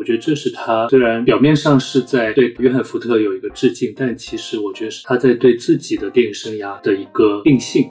[0.00, 7.86] 我觉得这是他虽然表面上是在对约翰福特有一个致敬，但其实我觉得是他在对自己的电影生涯的一个定性。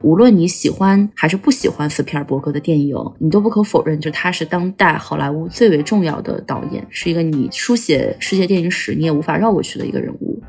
[0.00, 10.42] 无论你喜欢还是不喜欢斯皮尔伯格的电影，你都不可否认，就他是当代好莱坞最为重要的导演，是一个你书写世界电影史你也无法绕过去的一个人物。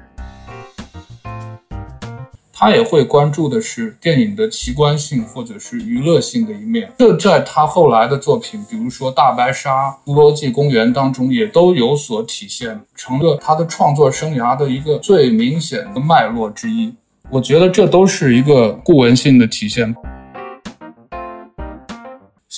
[2.59, 16.93] 他也会关注的是电影的奇观性或者是娱乐性的一面，这在他后来的作品，比如说《大白鲨》《侏罗纪公园》当中也都有所体现，成了他的创作生涯的一个最明显的脉络之一。
[17.29, 19.95] 我觉得这都是一个故文性的体现。《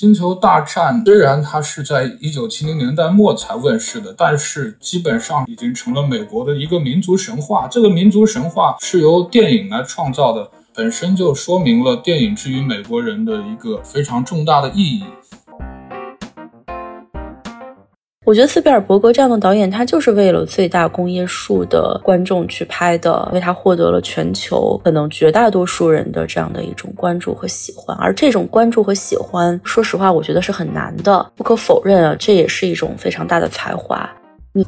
[0.02, 7.68] 星球大战》虽然它是在一九七零年代末才问世的，但是基本上已经成了美国的一个民族神话。
[7.68, 15.04] 这个民族神话是由电影来创造的，本身就说明了电影之于美国人的一个非常重大的意义。
[18.24, 27.98] 我觉得斯皮尔伯格这样的导演，他就是为了最大公约数的观众去拍的，因为他获得了全球可能绝大多数人的这样的一种关注和喜欢。
[27.98, 31.32] 而这种关注和喜欢，说实话，我觉得是很难的。
[31.36, 34.08] 不可否认啊，这也是一种非常大的才华。
[34.54, 34.64] 你，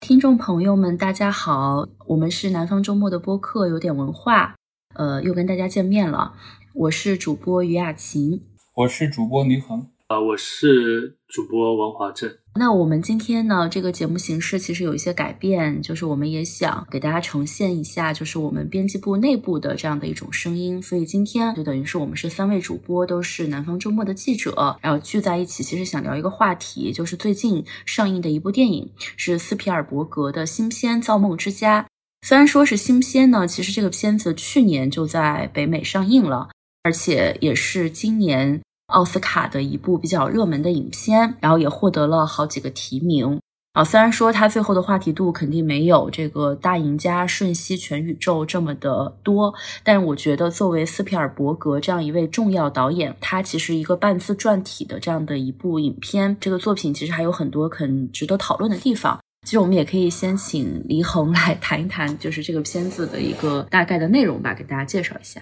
[0.00, 4.54] 听众朋友们，大家好，我们是南方周末的播客，有点文化，
[4.94, 6.32] 呃，又跟大家见面了。
[6.76, 8.42] 我是主播于雅琴，
[8.74, 12.28] 我是主播倪恒，啊，我是主播王华正。
[12.56, 20.82] 那我们今天呢，这个节目形式其实有一些改变，就是我们也想给大家呈现一下，就是我们编辑部内部的这样的一种声音。
[20.82, 31.82] 所以今天就等于是我们是三位主播，都是南方周末的记者，然后聚在一起，其实想聊一个话题，就是最近上映的一部电影是斯皮尔伯格的新片《造梦之家》。
[32.26, 36.48] 虽然说是新片呢，其实这个片子去年就在北美上映了。
[36.84, 43.40] 而且也是今年奥斯卡的一部比较热门的影片，然后也获得了好几个提名
[43.72, 43.82] 啊。
[43.82, 59.18] 虽然说它最后的话题度肯定没有这个大赢家瞬息全宇宙这么的多，但是我觉得作为斯皮尔伯格这样一位重要导演，他其实一个半自传体的这样的一部影片，这个作品其实还有很多很值得讨论的地方。
[59.46, 65.40] 其实我们也可以先请黎恒来谈一谈，就是这个片子的一个大概的内容吧，给大家介绍一下。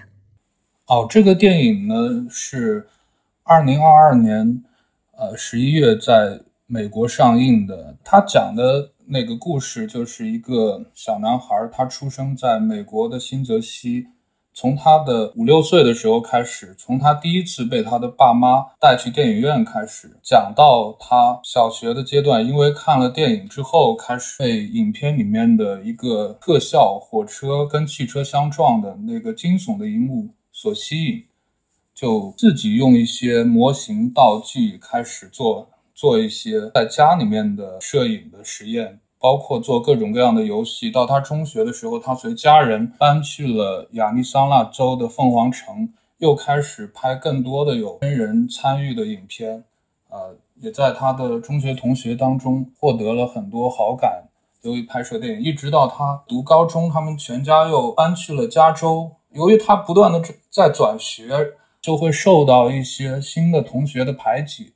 [0.87, 2.89] 哦，这个电影呢是
[3.43, 4.61] 二零二二年，
[5.17, 7.95] 呃十一月在美国上映的。
[8.03, 14.07] 他讲的那个故事就是一个小男孩，他出生在美国的新泽西，
[14.53, 30.27] 从他的五六岁的时候开始，从他第一次被他的爸妈带去电影院开始，讲到他小学的阶段，因为看了电影之后，开始被影片里面的一个特效火车跟汽车相撞的那个惊悚的一幕。
[30.55, 31.25] 所吸引，
[31.95, 40.91] 就自己用一些模型道具开始做做一些在家里面的摄影的实验，包括做各种各样的游戏。
[40.91, 49.63] 到他中学的时候，他随家人搬去了亚利桑那州的凤凰城，又开始拍更多的有真人参与的影片。
[50.09, 54.29] 呃，也在他的中学同学当中获得了很多好感，
[54.61, 59.13] 由于拍摄电影，一直到他读高中，他们全家又搬去了加州。
[59.33, 64.73] 由于他不断的在转学，就会受到一些新的同学的排挤。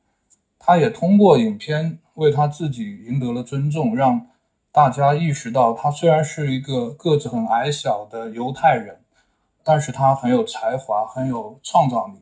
[0.59, 4.27] 他也通过影片为他自己赢得了尊重，让
[4.71, 8.99] 大家意识到他虽然是一个个子很矮小的犹太人，
[9.63, 12.15] 但是他很有才华，很有创造力。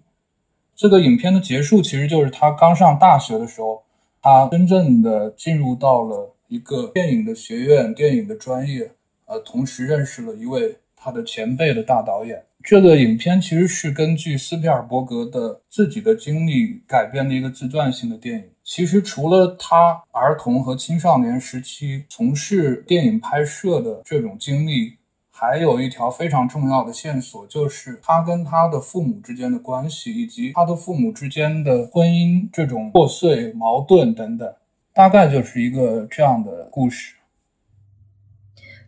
[0.75, 3.83] 这个影片的结束其实就是他刚上大学的时候，
[4.21, 8.91] 他真正的进入到了一个电影的学院、电影的专业，
[9.25, 10.77] 呃，同时认识了一位。
[11.05, 18.45] 他的前辈的大导演，这个影片其实是根据斯皮尔伯格的自己的经历改编的一个自传性的电影。
[18.63, 24.95] 其实除了他儿童和青少年时期从事电影拍摄的这种经历，
[25.29, 34.51] 还有一条非常重要的线索，就是他跟他的父母之间的关系，以及他的父母之间的婚姻这种破碎、矛盾等等，
[34.91, 37.13] 大概就是一个这样的故事。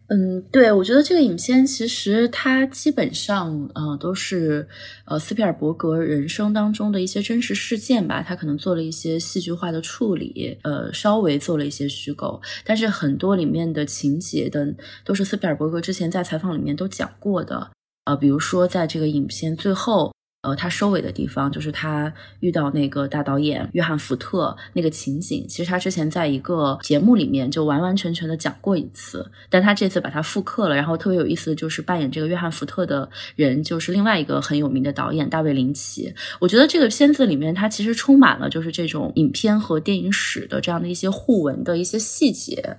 [0.09, 4.65] 嗯，对，我觉得这个影片其实它基本上呃都是
[5.03, 14.73] 呃斯皮尔伯格人生当中的一些真实事件吧，他可能做了一些戏剧化的处理，呃，稍微做了一些虚构，但是很多里面的情节的
[15.03, 17.71] 都是斯皮尔伯格之前在采访里面都讲过的，
[18.05, 20.13] 呃，比如说在这个影片最后。
[20.47, 30.75] 呃，他收尾的地方就是他遇到那个大导演约翰福特那个情景，其实他之前在一个节目里面就完完全全的讲过一次，但他这次把它复刻了。
[30.77, 36.13] 然后特别有意思的就是扮演这个约翰福特的人就是另外一个很有名的导演大卫林奇。
[36.39, 42.77] 我觉得这个片子里面它其实充满了就是这种影片和电影史的这样的一些互文的一些细节。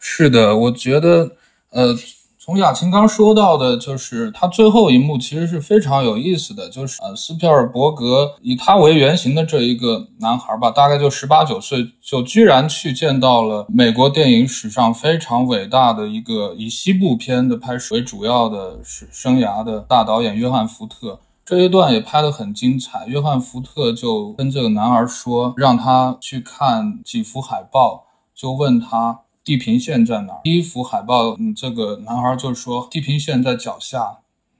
[0.00, 1.36] 是的，我觉得，
[1.68, 1.94] 呃，
[2.42, 21.20] 从雅琴刚说到的，就是他最后一幕其实是非常有意思的，就是呃，斯皮尔伯格以他为原型的这一个男孩吧，大概就十八九岁，就居然去见到了美国电影史上非常伟大的一个以西部片的拍摄为主要的生生涯的大导演约翰福特。
[21.44, 23.06] 这一段也拍得很精彩。
[23.06, 29.20] 约翰福特就跟这个男孩说，让他去看几幅海报，就问他。
[29.50, 30.34] 地平线在哪？
[30.44, 34.18] 第一幅海报，嗯，这个男孩就说地平线在脚下。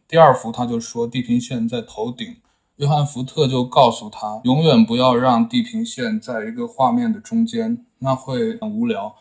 [0.09, 2.27] 第二幅他就说地平线在头顶。
[2.79, 9.15] 约翰福特就告诉他，永远不要让地平线在一个画面的中间，那会很无聊。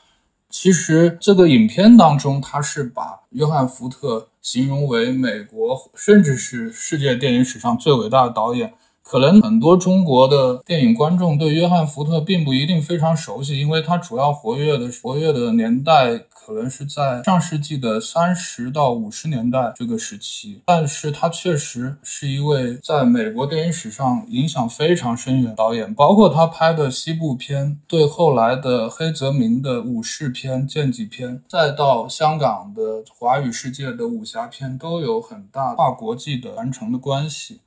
[0.50, 8.74] 其实这个影片当中，他是把约翰福特形容为美国甚至是世界电影史上最伟大的导演。
[9.10, 20.62] 可能很多中国的电影观众对约翰福特并不一定非常熟悉，因为他主要活跃的活跃的年代可能是在上世纪的三十到五十年代这个时期。
[20.68, 37.62] 但是他确实是一位在美国电影史上影响非常深远导演，包括他拍的西部片，对后来的黑泽明的武士片、剑戟片，再到香港的华语世界的武侠片，都有很大跨国际的传承的关系。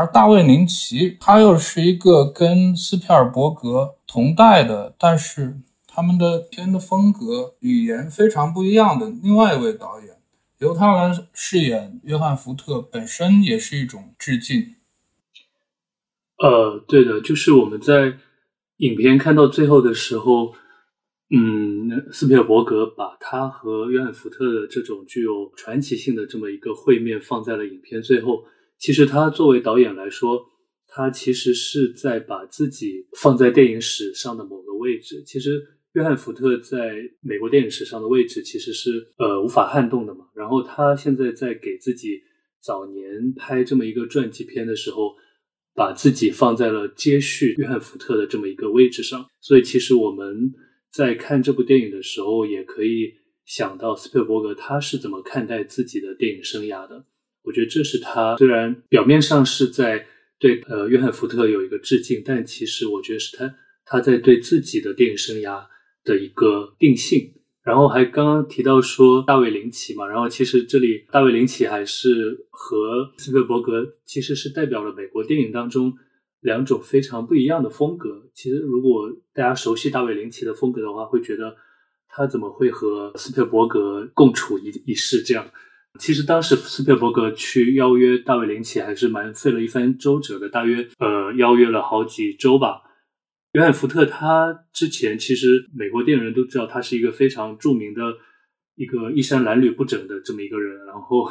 [0.00, 10.16] 而大卫林奇，他又是一个跟斯皮尔伯格同代的，但是他们的片的风格、语言非常不一样的另外一位导演，
[10.56, 14.74] 由他来饰演约翰福特，本身也是一种致敬。
[16.38, 18.14] 呃，对的，就是我们在
[18.78, 20.54] 影片看到最后的时候，
[21.28, 28.44] 嗯，斯皮尔伯格把他和约翰福特的这种具有传奇性的这么一个会面放在了影片最后。
[28.80, 30.42] 其实他作为导演来说，
[30.88, 35.22] 他其实是在把自己放在电影史上的某个位置。
[35.24, 35.62] 其实
[35.92, 40.24] 约翰福特在美国电影史上的位置其实是呃无法撼动的嘛。
[40.34, 42.22] 然后他现在在给自己
[42.62, 45.14] 早年拍这么一个传记片的时候，
[45.74, 49.26] 把自己放在了接续约翰福特的这么一个位置上。
[49.40, 50.54] 所以其实我们
[50.90, 53.12] 在看这部电影的时候，也可以
[53.44, 57.04] 想到斯皮尔伯格他是怎么看待自己的电影生涯的。
[57.42, 60.06] 我觉得这是他虽然表面上是在
[60.38, 63.54] 对呃约翰福特有一个致敬，但其实我觉得是他
[63.84, 65.66] 他在对自己的电影生涯
[66.04, 67.34] 的一个定性。
[67.62, 75.92] 然后还刚刚提到说大卫林奇嘛，然后其实这里大卫林奇还是和斯皮尔伯格其实是代表了美国电影当中
[76.40, 78.30] 两种非常不一样的风格。
[78.34, 81.54] 其实如果大家熟悉大卫林奇的风格的话，会觉得
[82.08, 85.46] 他怎么会和斯皮尔伯格共处一一室这样？
[85.98, 92.82] 其实当时斯皮尔伯格去邀约大卫林奇还是蛮费了一番周折的，大约呃邀约了好几周吧。
[93.52, 98.00] 约翰福特他之前其实美国电影人都知道他是一个非常著名的
[98.76, 101.28] 一个衣衫褴褛不整的这么一个人，然后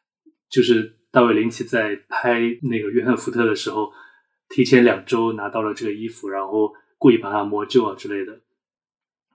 [0.50, 3.90] 就是大卫林奇在拍那个约翰福特的时候，
[4.50, 8.40] 提前两周拿到了这个衣服，然后故意把它磨旧啊之类的。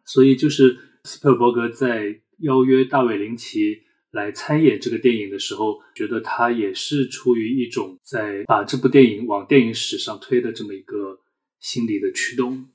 [0.06, 3.87] 所以就是斯皮尔伯格在邀约大卫林奇。
[4.18, 11.20] 来参演这个电影的时候，觉得他也是出于一种在把这部电影往电影史上推的这么一个
[11.60, 12.66] 心理的驱动。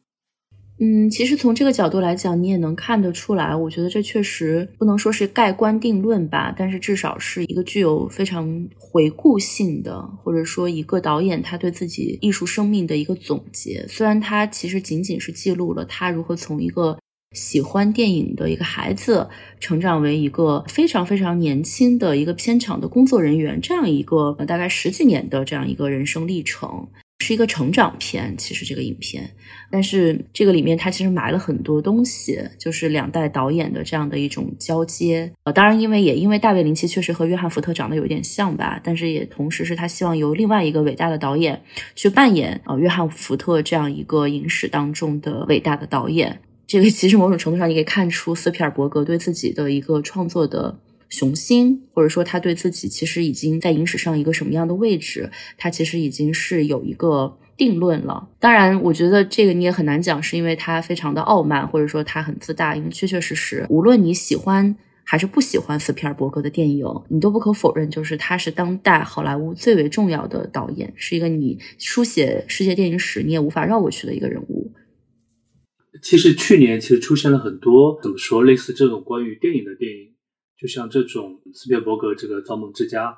[0.78, 3.54] 嗯，其实从这个角度来讲，你也能看得出来。
[3.54, 13.84] 我觉得这确实不能说是盖棺定论吧，但是至少是一个具有非常回顾性的，或者说一个导演他对自己艺术生命的一个总结。
[13.88, 16.98] 虽然他其实仅仅是记录了他如何从一个。
[17.32, 19.28] 喜欢电影的一个孩子，
[19.60, 26.86] 成长为一个非常非常年轻的一个片场的工作人员，这样一个大概十几年的这样一个人生历程，
[27.20, 28.34] 是一个成长片。
[28.36, 29.30] 其实这个影片，
[29.70, 35.32] 但是这个里面它其实埋了很多东西，就是两代导演的这样的一种交接。
[35.44, 41.62] 呃，当然，因为也因为大卫林奇确实和约翰福特长得有点像吧，但是也同时是他希望由另外一个伟大的导演
[41.94, 46.38] 去扮演呃约翰福特这样一个影史当中的伟大的导演。
[46.66, 50.78] 这个其实某种程度上，你可以看出斯皮尔伯格对自己的一个创作的
[51.10, 58.28] 雄心，或者说他对自己其实已经在影史上一个什么样的位置，他其实已经是有一个定论了。
[58.38, 74.72] 当然，我觉得这个你也很难讲，是因为他非常的傲慢，或者说他很自大，因为确确实实，无论你喜欢还是不喜欢斯皮尔伯格的电影，你都不可否认，就是他是当代好莱坞最为重要的导演，是一个你书写世界电影史你也无法绕过去的一个人物。
[76.00, 80.14] 其实去年其实出现了很多怎么说类似这种关于电影的电影，
[80.58, 83.10] 就像这种斯皮尔伯格这个《造梦之家》，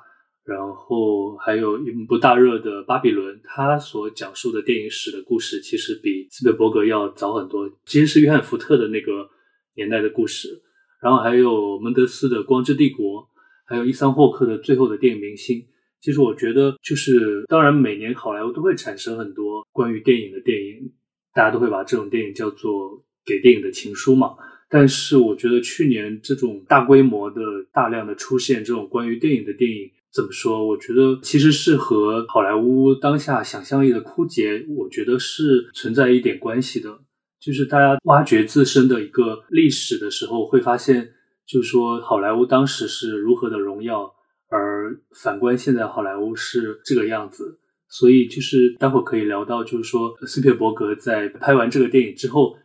[0.43, 9.29] 然后还有一部大热的《巴比伦》，他所讲述的电影史的故事其实比斯皮尔伯格要早很多，其实是约翰福特的那个
[9.75, 10.61] 年代的故事。
[11.01, 13.21] 然后还有门德斯的《光之帝国》，
[13.65, 15.59] 还有伊桑霍克的《最后的电影明星》。
[16.01, 20.91] 其实我觉得，就是当然每年好莱坞都会产生很多关于电影的电影。
[21.35, 24.35] 大家都会把这种电影叫做给电影的情书嘛，
[24.69, 27.41] 但是我觉得去年这种大规模的、
[27.73, 30.65] 大量的出现这种关于电影的电影，怎么说？
[30.65, 36.99] 我觉得其实是和好莱坞当下想象力的枯竭，我觉得是存在一点关系的。
[37.37, 41.11] 就是大家挖掘自身的一个历史的时候，会发现，
[41.45, 44.15] 就是说好莱坞当时是如何的荣耀，
[44.49, 47.59] 而反观现在好莱坞是这个样子。
[47.97, 52.57] 所以就是待会可以聊到，就是说斯皮尔伯格在拍完这个电影之后，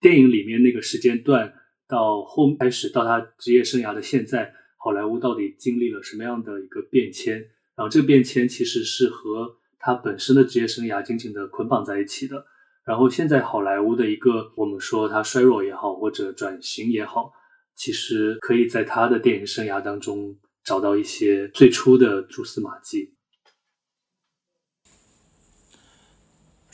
[0.00, 1.54] 电影里面那个时间段
[1.86, 7.34] 到后开始到他职业生涯的现在，好莱坞到底经历了什么样的一个变迁？
[7.76, 12.44] 然后这个变迁其实是和他本身的职业生涯紧紧的捆绑在一起的。
[12.84, 17.30] 然后现在好莱坞的一个我们说他衰弱也好，或者转型也好，
[17.76, 23.14] 其实可以在他的电影生涯当中找到一些最初的蛛丝马迹。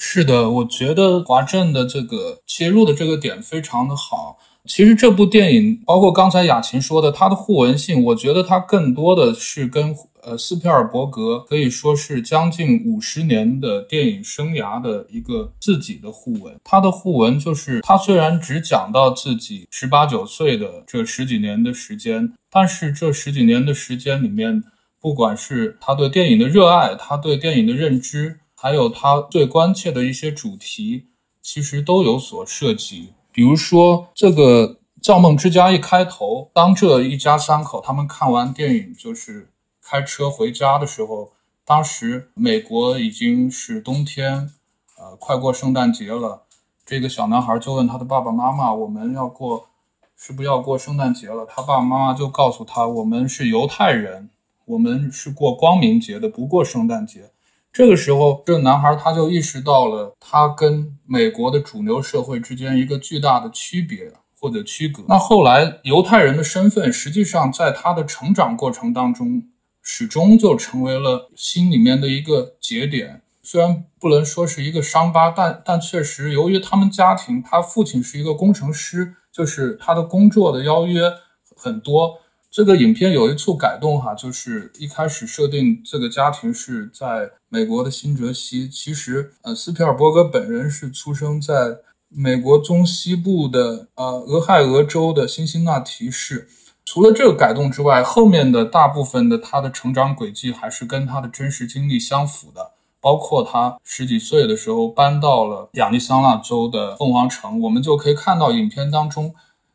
[0.01, 4.39] 是的，我觉得华正的这个切入的这个点非常的好。
[4.65, 16.55] 其实这部电影，包括刚才雅琴说的它的互文性，我觉得它更多的是跟呃斯皮尔伯格可以说是将近五十年的电影生涯的一个自己的互文。
[16.63, 24.63] 他的互文就是他虽然只讲到自己十八九岁的这十几年的时间，但是这十几年的时间里面，
[25.01, 28.39] 不管是他对电影的热爱，他对电影的认知。
[28.61, 31.07] 还有他最关切的一些主题，
[31.41, 33.13] 其实都有所涉及。
[33.31, 34.69] 比如说，这个
[35.01, 41.31] 《造梦之家》一开头，当这一家三口他们看完电影，就是开车回家的时候，
[41.65, 44.51] 当时美国已经是冬天，
[44.99, 46.43] 呃，快过圣诞节了。
[46.85, 49.69] 这个小男孩就问他的爸爸妈妈：“我们要过，
[50.17, 54.31] 是不是要过圣诞节了？”他爸爸妈妈就告诉他：“我们是犹太人，
[54.65, 57.31] 我们是过光明节的，不过圣诞节。”
[57.79, 65.05] 这个时候，这个男孩他就意识到了他跟美国的主流社会之间一个巨大的区别或者区隔。
[65.07, 69.45] 那后来，犹太人的身份实际上在他的成长过程当中，
[69.81, 73.23] 始终就成为了心里面的一个节点。
[73.45, 81.13] 虽然不能说是一个伤疤，但但确实，由于他们家庭，他父亲是一个工程师，就是他的工作的邀约
[81.55, 82.19] 很多。
[82.51, 91.77] 这个影片有一处改动哈，就是一开始设定这个家庭是在美国的新泽西，其实呃，斯皮尔伯格本人是出生在
[92.09, 96.49] 美国中西部的呃俄亥俄州的辛辛那提市。
[96.87, 109.35] 除了这个改动之外，后面的大部分的他的成长轨迹还是跟他的真实经历相符的，包括他十几岁的时候搬到了亚利桑那州的凤凰城，我们就可以看到影片当中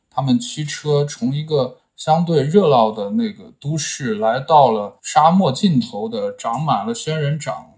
[0.09, 1.77] 他们驱车从一个。
[1.95, 7.71] 相对热闹的那个都市，来到了沙漠尽头的长满了仙人掌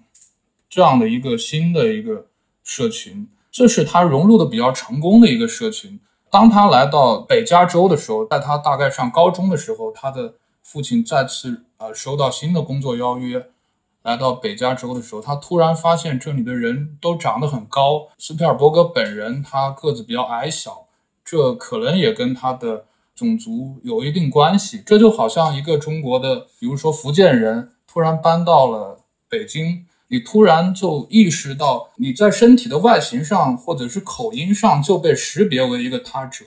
[0.69, 2.25] 这样的一个新的一个
[2.63, 5.99] 社群，这是他融入的比较成功的一个社群。
[6.31, 13.47] 当他来到北加州的时候，在他大概上高中的时候，他的父亲再次呃收到新的工作邀约，
[14.01, 18.07] 来到北加州的时候，他突然发现这里的人都长得很高。
[18.17, 20.87] 斯皮尔伯格本人他个子比较矮小，
[21.23, 22.85] 这可能也跟他的。
[23.15, 36.43] 种族有一定关系，这就好像一个中国的，比如说福建人突然搬到了北京，你突然就意识到你在身体的外形上或者是口音上就被识别为一个他者，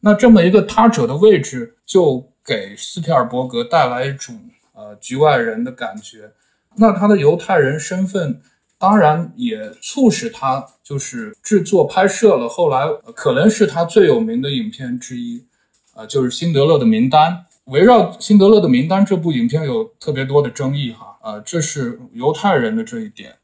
[0.00, 4.38] 那这么一个他者的位置就给斯皮尔伯格带来一种
[4.74, 6.32] 呃局外人的感觉，
[6.76, 8.42] 那他的犹太人身份
[8.78, 15.46] 当然也促使他就是制作拍摄了后来可能是他最有名的影片之一。
[15.94, 21.18] 啊，就是辛德勒的名单，围绕辛德勒的名单这部影片有特别多的争议哈。
[21.22, 23.36] 啊，这是犹太人的这一点。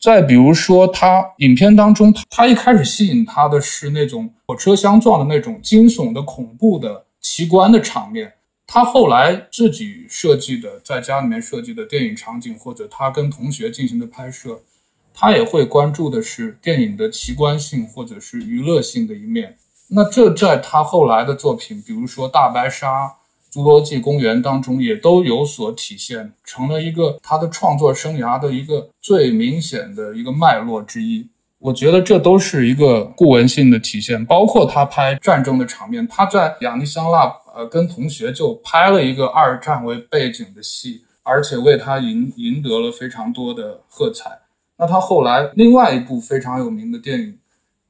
[0.00, 8.32] 再比如说，他影片当中，他一开始吸引他的是那种火车相撞的那种惊悚的、恐怖的、奇观的场面。
[8.66, 14.62] 他后来自己设计的，在家里面设计的电影场景，或者他跟同学进行的拍摄，
[15.14, 19.56] 他也会关注的是电影的奇观性或者是娱乐性的一面。
[19.94, 23.06] 那这在他后来的作品，比如说《大白鲨》
[23.54, 31.28] 《侏罗纪公园》当中，也都有所体现，成了一个他的创作生涯的一个最明显的一个脉络之一。
[31.58, 44.40] 我觉得这都是一个固文性的体现，包括他拍战争的场面，他在亚尼香腊呃跟同学就拍了一个二战为背景的戏，而且为他赢赢得了非常多的喝彩。
[44.78, 47.26] 那他后来另外一部非常有名的电影《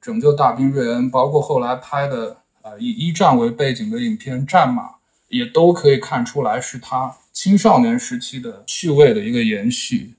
[0.03, 4.83] 拯救大兵瑞恩》，包括后来拍的呃以一战为背景的影片《战马》，
[5.29, 10.17] 也都可以看出来是他青少年时期的趣味的一个延续。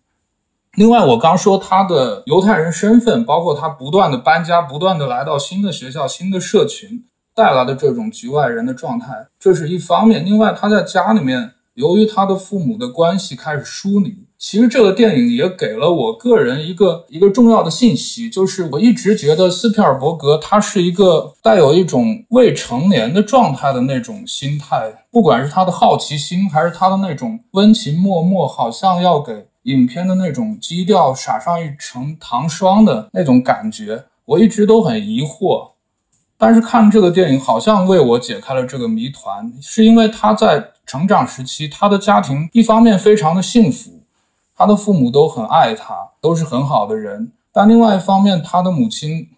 [0.76, 10.26] 另外，我刚说他的犹太人身份，包括他不断的搬家，不断的来到新的学校、新的社群带来的这种局外人的状态，这是一方面。
[10.26, 14.26] 另外，他在家里面，由于他的父母的关系开始疏离。
[14.38, 29.48] 其实这个电影也给了我个人一个一个重要的信息，就是我一直觉得斯皮尔伯格他是一个带有一种未成年的状态的那种心态，不管是他的好奇心，还是他的那种温情脉脉，好像要给。
[29.64, 35.70] 影片的那种基调撒上一层糖霜的那种感觉，我一直都很疑惑。
[36.44, 44.02] 但是看这个电影，好像为我解开了这个谜团，是因为他在成长时期，他的家庭一方面非常的幸福，
[44.54, 47.32] 他的父母都很爱他，都是很好的人。
[47.54, 49.30] 但另外一方面，他的母亲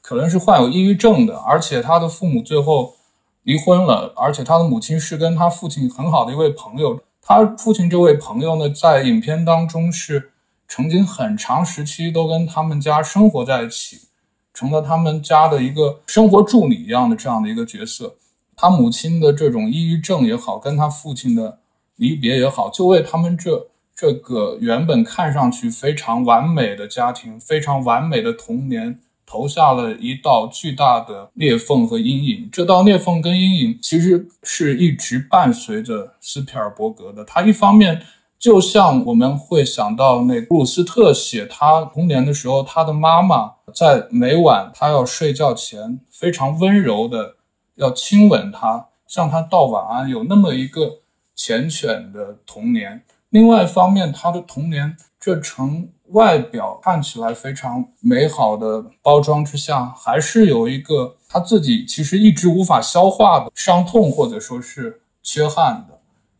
[0.00, 2.94] 可能是患有抑郁症的，而且他的父母最后
[3.42, 6.98] 离婚了，而且他的母亲是跟他父亲很好的一位朋友。
[7.20, 10.30] 他父亲这位朋友呢，在影片当中是
[10.66, 14.08] 曾经很长时期都跟他们家生活在一起，
[14.54, 18.16] 成了他们家的一个生活助理一样的这样的一个角色。
[18.56, 21.58] 他母亲的这种抑郁症也好，跟他父亲的
[21.96, 29.00] 离别也好，就为他们这这个原本看上去非常完美的家庭，非常完美的童年。
[29.26, 32.48] 投下了一道巨大的裂缝和阴影。
[32.52, 37.24] 这道裂缝跟阴影其实是一直伴随着斯皮尔伯格的。
[37.24, 38.02] 他一方面
[38.38, 47.36] 就像我们会想到那布鲁斯特写他童年的时候，他的妈妈在每晚他要睡觉前非常温柔的
[47.76, 51.00] 要亲吻他，向他道晚安，有那么一个
[51.36, 53.02] 缱绻的童年。
[53.30, 55.88] 另外一方面，他的童年这层。
[56.08, 65.93] 外表看起来非常美好的包装之下，还是有一个他自己其实一直无法消化的伤痛，或者说是缺憾的。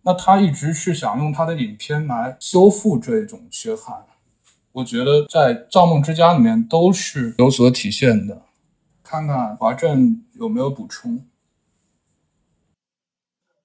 [0.05, 4.05] 那他一直是想用他的影片来修复这种缺憾。
[4.73, 8.43] 我觉得在《造梦之家》里面都是有所体现的。
[9.03, 11.27] 看看华正有没有补充？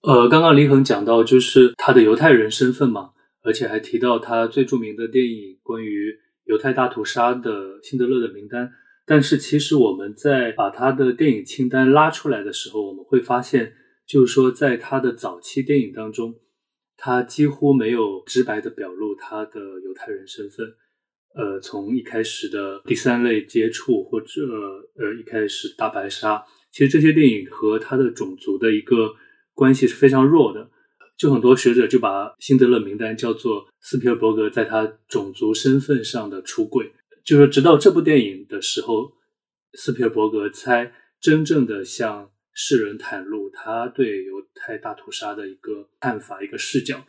[0.01, 3.11] 呃，刚刚林恒讲到就是他的犹太人身份嘛。
[3.41, 8.67] 而且还提到他最著名的电影关于犹太大屠杀的《辛德勒的名单》，
[9.05, 13.71] 但是其实我们在把他的电影清单拉出来的时候，我们会发现，
[14.09, 16.33] 就是说在他的早期电影当中，
[16.97, 20.65] 他几乎没有直白的表露他的犹太人身份。
[21.35, 24.27] 呃，从一开始的第三类接触，或者
[24.95, 29.13] 呃一开始大白鲨，其实这些电影和他的种族的一个
[29.53, 30.71] 关系是非常弱的。
[31.15, 36.91] 就很多学者就把辛德勒名单叫做斯皮尔伯格在他种族身份上的出柜，
[37.23, 39.11] 就是直到这部电影的时候，
[39.73, 40.91] 斯皮尔伯格才
[41.21, 47.05] 真正的向世人袒露他对犹太大屠杀的一个看法、一个视角。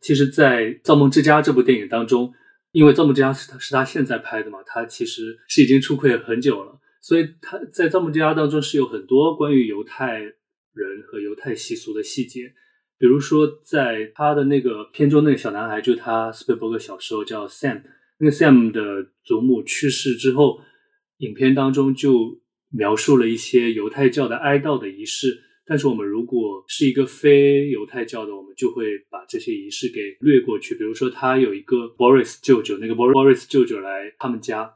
[0.00, 2.32] 其实，在《造梦之家》这部电影当中，
[2.70, 12.54] 因为《造梦之家》是他是他现在拍的嘛，他其实是已经出柜很久了，所以他在《造梦之家》当中是有很多关于犹太人和犹太习俗的细节。
[12.96, 17.82] 比如说，在他的那个片中，那个小男孩，就他斯皮伯格小时候叫 Sam，
[18.18, 20.62] 那个 Sam 的祖母去世之后，
[21.18, 22.40] 影片当中就
[22.72, 25.42] 描述了一些犹太教的哀悼的仪式。
[25.64, 30.74] 但是我们如果是一个非犹太教的，我们就会把这些仪式给略过去。
[30.74, 34.74] 比如说，他有一个 Boris 舅舅，那个 Boris 舅舅来他们家，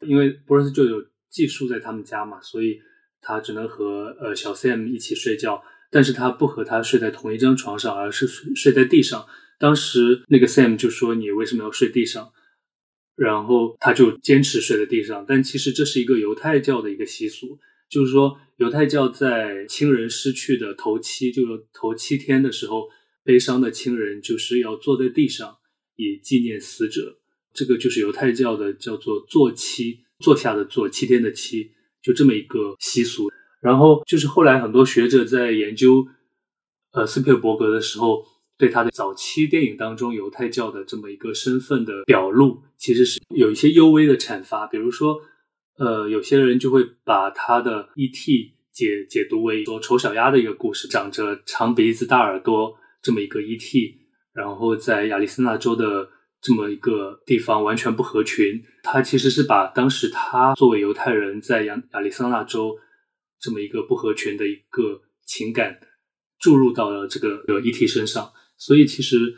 [0.00, 2.80] 因为 Boris 舅舅寄宿在他们家嘛，所以
[3.20, 5.62] 他只能和呃小 Sam 一起睡觉。
[5.90, 9.26] 但是他不和他睡在同一张床上，而是睡睡在地上。
[9.58, 12.32] 当时那个 Sam 就说：“你为什么要睡地上？”
[13.16, 15.24] 然后他就坚持睡在地上。
[15.26, 22.88] 但其实这是一个犹太教的一个习俗，就是说犹太教在亲人失去的头七，就是头七天的时候，
[23.22, 25.56] 悲伤的亲人就是要坐在地上
[25.96, 27.18] 以纪念死者。
[27.52, 31.70] 这个就是犹太教的叫做坐七，坐下的坐，七天的七，
[32.02, 33.30] 就这么一个习俗。
[33.60, 36.04] 然后就是后来很多学者在研究，
[36.92, 44.66] 呃，斯皮尔伯格的时候，对他的早期电影当中犹太教的这么一个身份的表露，其实是有一些幽微的阐发。
[44.66, 45.20] 比如说，
[45.78, 48.52] 呃，有些人就会把他的 E.T.
[48.72, 53.94] 解解读为说丑小鸭的一个故事，长着长鼻子、大耳朵这么一个 ET，
[54.32, 56.08] 然后在亚利桑那州的
[56.40, 58.60] 这么一个地方完全不合群。
[58.82, 62.76] 他其实是把当时他作为犹太人在亚亚利桑那州
[63.38, 65.78] 这么一个不合群的一个情感
[66.40, 68.32] 注入到了这个 ET 身上，
[68.64, 69.34] 所以其实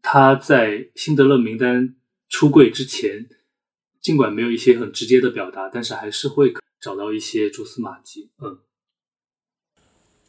[0.00, 1.94] 他在辛德勒名单
[2.28, 3.26] 出柜之前。
[4.04, 8.28] 尽管没有一些很直接的表达，但是还是会找到一些蛛丝马迹。
[8.38, 8.58] 嗯，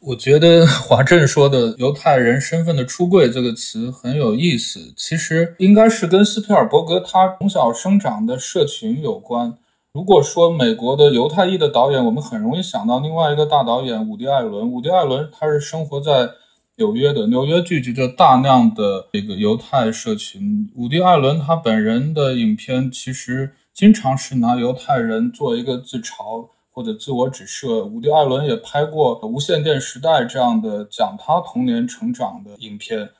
[0.00, 9.58] 我觉得华正说的“犹太人身份的出柜”这个词很有意思，其实应该是跟斯皮尔伯格他从小生长的社群有关。
[9.92, 14.72] 如果说美国的犹太裔的导演，我们很容易想到另外一个大导演伍迪·艾伦。
[14.72, 16.30] 伍迪·艾伦他是生活在
[16.78, 20.70] 纽约的，纽约聚集着大量的这个犹太社群。
[20.74, 23.54] 伍迪·艾伦他本人的影片其实。
[23.76, 27.84] 经常是拿犹太人做一个自嘲或者自我指涉。
[27.84, 33.10] 伍迪·艾伦也拍过《无线电时代》这样的讲他童年成长的影片，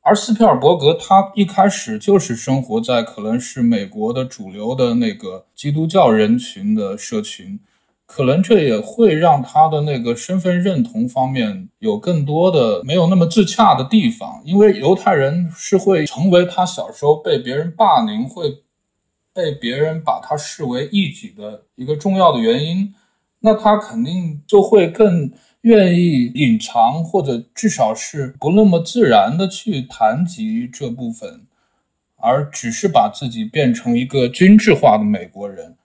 [0.00, 7.60] 而斯皮尔伯格他一开始就是生活在可能是美国的主流的那个基督教人群的社群，
[8.14, 18.62] 可能这也会让他的那个身份认同方面有更多的没有那么自洽的地方，因为犹太人是会成为他小时候被别人霸凌会。
[19.34, 22.92] 被别人把他视为异己的一个重要的原因，
[23.40, 31.46] 那他肯定就会更愿意隐藏，或者至少是不那么自然的去谈及这部分，
[32.16, 35.76] 而只是把自己变成一个军制化的美国人。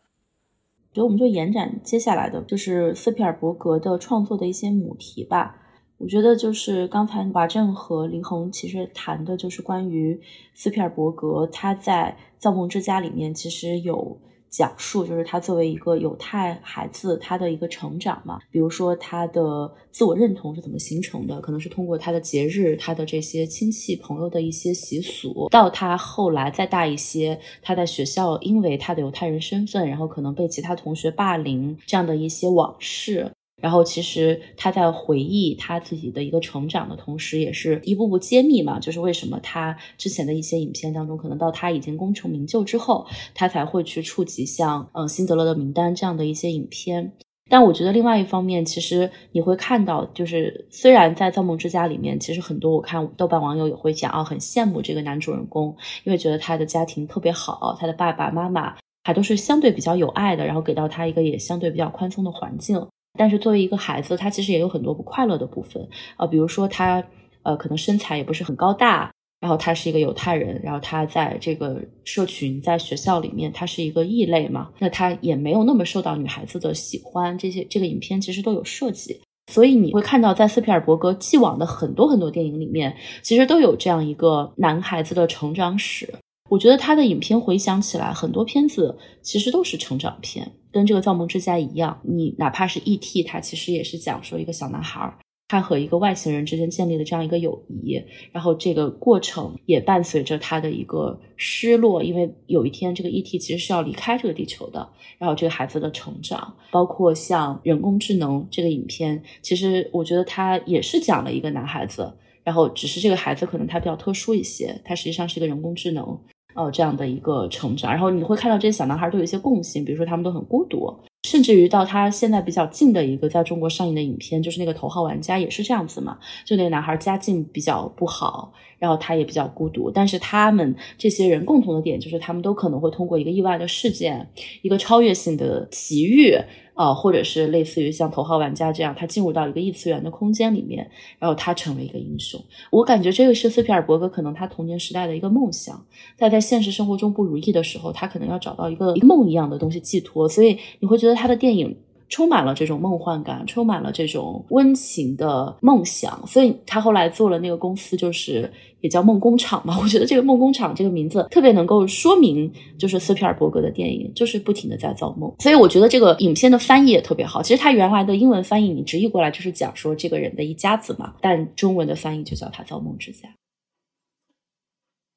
[0.97, 5.55] 所以我们就延展接下来的就是斯皮尔伯格的创作的一些母题吧。
[5.99, 10.19] 我觉得就是刚才华正和林恒其实谈的就是关于
[10.55, 33.31] 斯皮尔伯格他在《造梦之家》里面其实有讲述，就是他作为一个犹太孩子他的一个成长嘛，比如说他的自我认同是怎么形成的，可能是通过他的节日、他的这些亲戚朋友的一些习俗，到他后来再大一些，他在学校因为他的犹太人身份，然后可能被其他同学霸凌这样的一些往事。
[33.59, 47.11] 然后，其实他在回忆他自己的一个成长的同时，也是一步步揭秘嘛，就是为什么他之前的一些影片当中，可能到他已经功成名就之后，他才会去触及像嗯辛德勒的名单这样的一些影片。
[47.49, 62.85] 但我觉得另外一方面，其实你会看到，就是虽然在《造梦之家》里面，其实很多我看豆瓣网友也会讲啊，很羡慕这个男主人公，因为觉得他的家庭特别好，他的爸爸妈妈还都是相对比较有爱的，然后给到他一个也相对比较宽松的环境。
[63.17, 65.87] 但是作为一个孩子，他其实也有很多不快乐的部分。
[66.15, 67.03] 啊，比如说他
[67.43, 79.19] 呃可能身材也不是很高大，然后他是一个犹太人，然后他在这个社群在学校里面他是一个异类嘛，那他也没有那么受到女孩子的喜欢，这些这个影片其实都有涉及，
[79.51, 86.11] 所以你会看到在斯皮尔伯格既往的很多很多电影里面，其实都有这样一个男孩子的成长史。
[86.49, 91.99] 我觉得他的影片回想起来，很多片子其实都是成长片，跟这个《造梦之家》一样。
[92.03, 95.11] 你哪怕是 E.T.，他其实也是讲说一个小男孩，
[95.47, 97.99] 他和一个外星人之间建立了这样一个友谊，
[98.31, 103.39] 然后这个过程也伴随着他的一个失落，因为有一天这个 E.T.
[103.39, 104.87] 其实是要离开这个地球的。
[105.17, 112.13] 然后这个孩子的成长，包括像人工智能这个影片，其实我觉得他也是讲了一个男孩子，
[112.43, 116.19] 然后只是这个孩子可能他比较特殊一些，他实际上是一个人工智能。
[116.57, 120.91] 呃，这样的一个成长，然后你会看到这些小男孩都有一些共性，比如说他们都很孤独，
[121.27, 134.27] 甚至于到他现在比较近的一个在中国上映的影片，就是那个《头号玩家》也是这样子嘛，就那个男孩家境比较不好，然后他也比较孤独，但是他们这些人共同的点就是他们都可能会通过一个意外的事件，
[134.63, 136.35] 一个超越性的奇遇。
[136.77, 142.39] 啊，或者是类似于像头号玩家这样，他进入到一个异次元的空间里面，然后他成为一个英雄。
[142.69, 145.83] 我感觉这个是斯皮尔伯格可能他童年时代的一个梦想，
[146.15, 151.75] 在在现实生活中不如意的时候，他可能要找到一个梦一样的东西寄托，所以你会觉得他的电影。
[152.09, 159.77] 充满了这种梦幻感，充满了这种温情的梦想，所以他后来做了那个公司，就是也叫梦工厂嘛。
[159.81, 165.33] 我觉得这个梦工厂这个名字特别能够说明，就是斯皮尔伯格的电影就是不停的在造梦。
[165.39, 167.41] 所以我觉得这个影片的翻译也特别好。
[167.41, 173.27] 其实他原来的英文翻译你直译过来就是讲说这个人的一家子嘛，但中文的翻译就叫他造梦之家。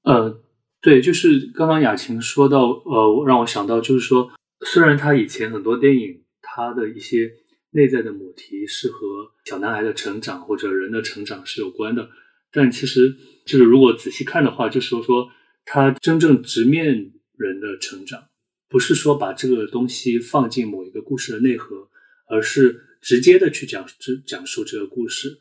[0.02, 0.40] 呃，
[0.80, 4.30] 对，就是刚刚雅琴说到，呃，让我想到就是说，
[4.66, 6.19] 虽然他以前很多电影。
[6.52, 7.30] 他的一些
[7.70, 12.10] 内在的母题是和小男孩的成长或者人的成长是有关的，
[12.52, 15.30] 但其实就是如果仔细看的话，就是说
[15.64, 18.24] 他真正直面人的成长，
[18.68, 21.88] 不是说把这个东西放进某一个故事的内核，
[22.28, 25.38] 而是直接的去讲这讲述这个故事。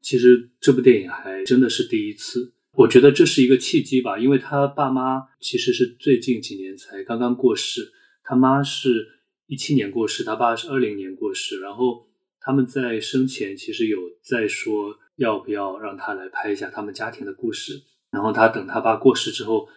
[0.00, 7.90] 其实这部电影还真的是第一次，我觉得这是一个契机吧，因为他爸妈其实是最近几年才刚刚过世，
[8.22, 9.08] 他妈是
[9.46, 12.06] 一七年过世，他爸是二零年过世，然后
[12.40, 19.68] 他们在生前其实有在说要不要让他来拍一下他们家庭的故事，然后他等他爸过世之后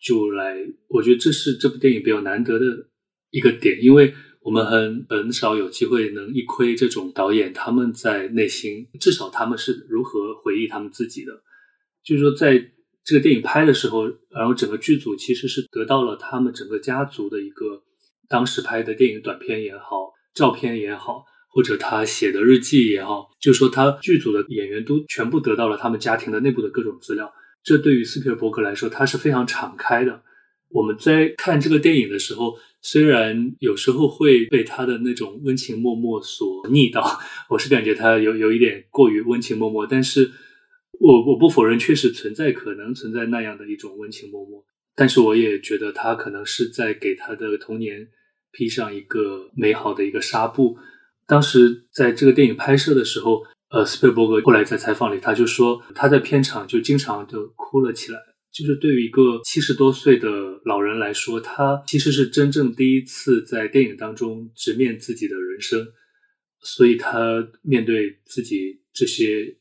[0.00, 0.56] 就来，
[0.88, 2.88] 我觉得这是这部电影比较难得的
[3.30, 4.14] 一个点，因为。
[4.42, 11.42] 我们很很少有机会能一窥这种导演他们在内心，至少他们是如何回忆他们自己的。
[12.02, 12.72] 就是说，在
[13.04, 17.82] 这个电影拍的时候，然后整个剧组其实是得到了他们整个家族的一个
[18.30, 27.30] 当时拍的电影短片也好、照片也好，或者他写的日记也好，就是说他剧组的演员都全部得到了他们家庭的内部的各种资料。
[27.62, 30.22] 这对于斯皮尔伯格来说，他是非常敞开的。
[30.70, 32.56] 我们在看这个电影的时候。
[32.82, 40.30] 虽然有时候会被他的那种温情脉脉所逆到，我是感觉他有有一点过于温情脉脉，但是
[40.98, 44.64] 我我不否认，确实存在可能存在那样的一种温情脉脉，
[44.96, 48.08] 但是我也觉得他可能是在给他的童年
[48.52, 50.76] 披上一个美好的一个纱布。
[51.26, 58.18] 当时在这个电影拍摄的时候，呃，斯皮尔伯格后来在采访里他就说，他在片场就经常就哭了起来。
[58.52, 60.28] 就是对于一个七十多岁的
[60.64, 65.86] 老人来说，他其实是真正第一次在电影当中直面自己的人生，
[66.58, 69.56] 所以他面对自己这些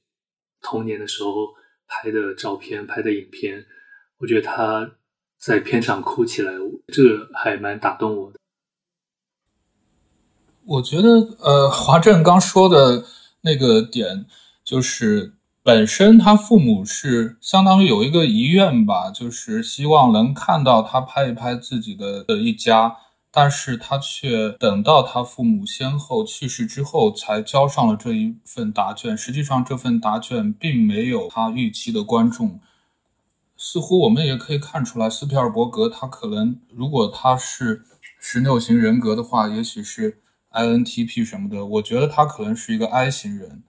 [0.60, 1.54] 童年的时候
[1.88, 3.64] 拍的照片、拍的影片，
[4.18, 4.96] 我觉得他
[5.38, 6.54] 在片场哭起来，
[6.88, 8.39] 这还蛮打动我的。
[10.70, 13.04] 我觉得，呃，华振刚说的
[13.42, 14.26] 那个点
[14.64, 15.34] 就是。
[15.62, 22.96] 本身他父母是相当于有一个遗愿吧，就是希望能看到他拍一拍自己的的一家，
[23.30, 29.16] 但是他却等到他父母先后去世之后才交上了这一份答卷。
[29.16, 32.60] 实际上这份答卷并没有他预期的观众。
[33.56, 37.84] 似乎我们也可以看出来，斯皮尔伯格他可能如果他是
[38.18, 40.20] 十六型人格的话，也许是
[40.52, 41.66] INTP 什么的。
[41.66, 43.64] 我觉得他可能是一个 I 型人，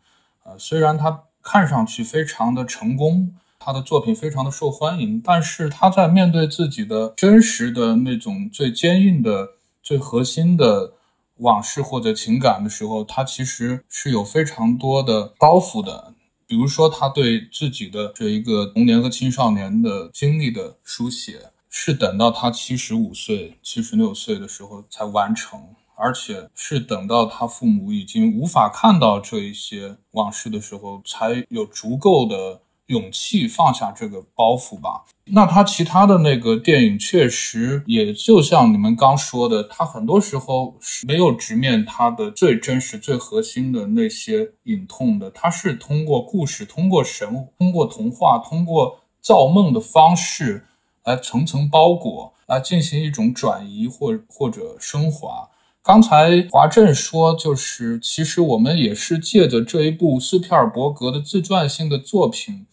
[0.45, 1.25] 呃，虽然他。
[1.43, 10.93] 看上去非常的成功，他的作品非常的受欢迎，但是他在面对自己的真实的那种最坚硬的、最核心的
[11.39, 16.13] 往事或者情感的时候，他其实是有非常多的包袱的。
[16.47, 25.75] 比如说，他对自己的这一个童年和青少年的经历的书写，是等到他七十五岁、七十六岁的时候才完成。
[26.01, 35.05] 而且是等到他父母已经无法看到这一些往事的时候，才有足够的勇气放下这个包袱吧。
[35.33, 45.31] 那他其他的那个电影确实也就像你们刚说的，他很多时候是没有直面他的最真实、最核心的那些隐痛的。
[45.31, 50.67] 他是通过故事、通过神、通过童话、通过造梦的方式
[51.05, 55.49] 来层层包裹，来进行一种转移或或者升华。
[55.83, 62.67] 刚才华振说，就是其实我们也是借着这一部斯皮尔伯格的自传性的作品，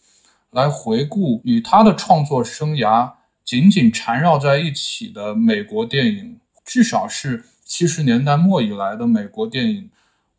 [0.50, 9.90] 来回顾与他的创作生涯紧紧缠绕在一起的美国电影，至少是七十年代末以来的美国电影。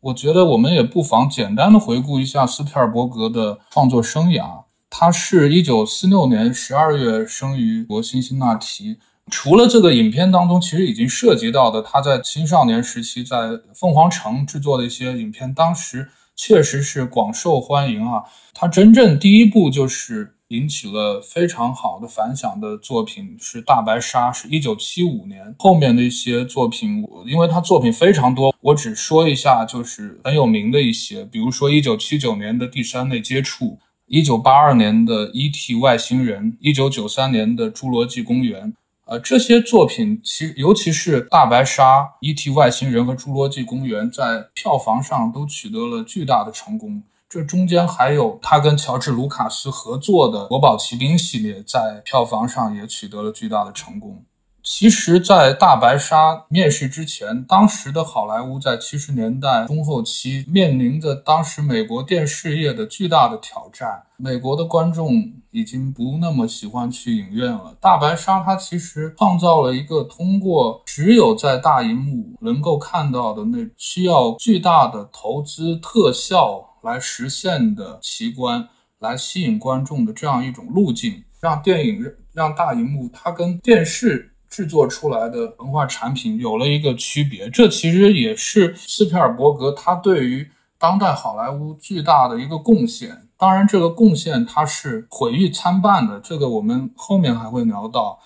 [0.02, 4.62] 我觉得我们也不妨简单的回顾一下斯皮尔伯格的创作生涯。
[4.88, 8.98] 他是一九四六年十二月生于国辛辛那提。
[9.30, 18.24] 除了这个影片当中，其实已经涉及到的，他在青少年时期在凤凰城制作的一些影片，当时确实是广受欢迎啊。
[18.52, 25.54] 他真正第一部就是引起了非常好的反响的作品是《大白鲨》，是一九七五年。
[25.58, 33.66] 后面的一些作品，因为他作品非常多，我只说一下，就是很有名的一些，比如说一九七九年的《第三类接触》，
[34.06, 35.76] 一九八二年的《E.T.
[35.76, 38.72] 外星人》，一九九三年的《侏罗纪公园》。
[39.10, 42.50] 呃，这些作品其尤其是《大白鲨》《E.T.
[42.50, 47.02] 外星人》和《侏罗纪公园》在票房上都取得了巨大的成功。
[47.28, 54.24] 这中间还有他跟乔治·卢卡斯合作的《国宝奇兵》系列，在票房上也取得了巨大的成功。
[54.62, 64.02] 其实，在大白鲨面世之前，当时的好莱坞在七十年代中后期面临着当时美国电视业的巨大的挑战。
[64.18, 67.74] 美国的观众已经不那么喜欢去影院了。
[67.80, 78.68] 大白鲨它其实创造了一个通过只有在大荧幕能够看到的那需要巨大的投资特效来实现的奇观，
[78.98, 84.26] 来吸引观众的这样一种路径，让电影让大荧幕它跟电视。
[84.50, 87.48] 制作出来的文化产品有了一个区别。
[87.48, 93.28] 这其实也是斯皮尔伯格他对于当代好莱坞巨大的一个贡献。
[93.38, 98.18] 当然，这个贡献他是毁誉参半的，这个我们后面还会聊到。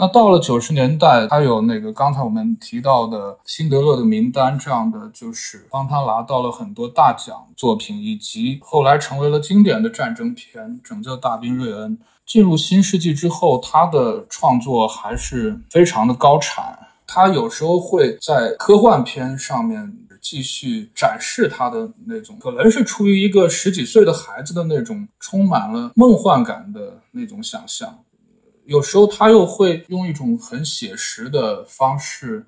[0.00, 11.98] 那到了九十年代，他有那个刚才我们提到的《辛德勒的名单》这样的，就是帮他拿到了很多大奖作品，以及后来成为了经典的战争片《拯救大兵瑞恩》。
[12.24, 16.78] 进入新世纪之后，他的创作还是非常的高产。
[17.06, 27.98] 他有时候会在科幻片上面继续展示他的那种，可能是出于一个十几岁的孩子的那种充满了梦幻感的那种想象。
[28.70, 32.46] 有时候他又会用一种很写实的方式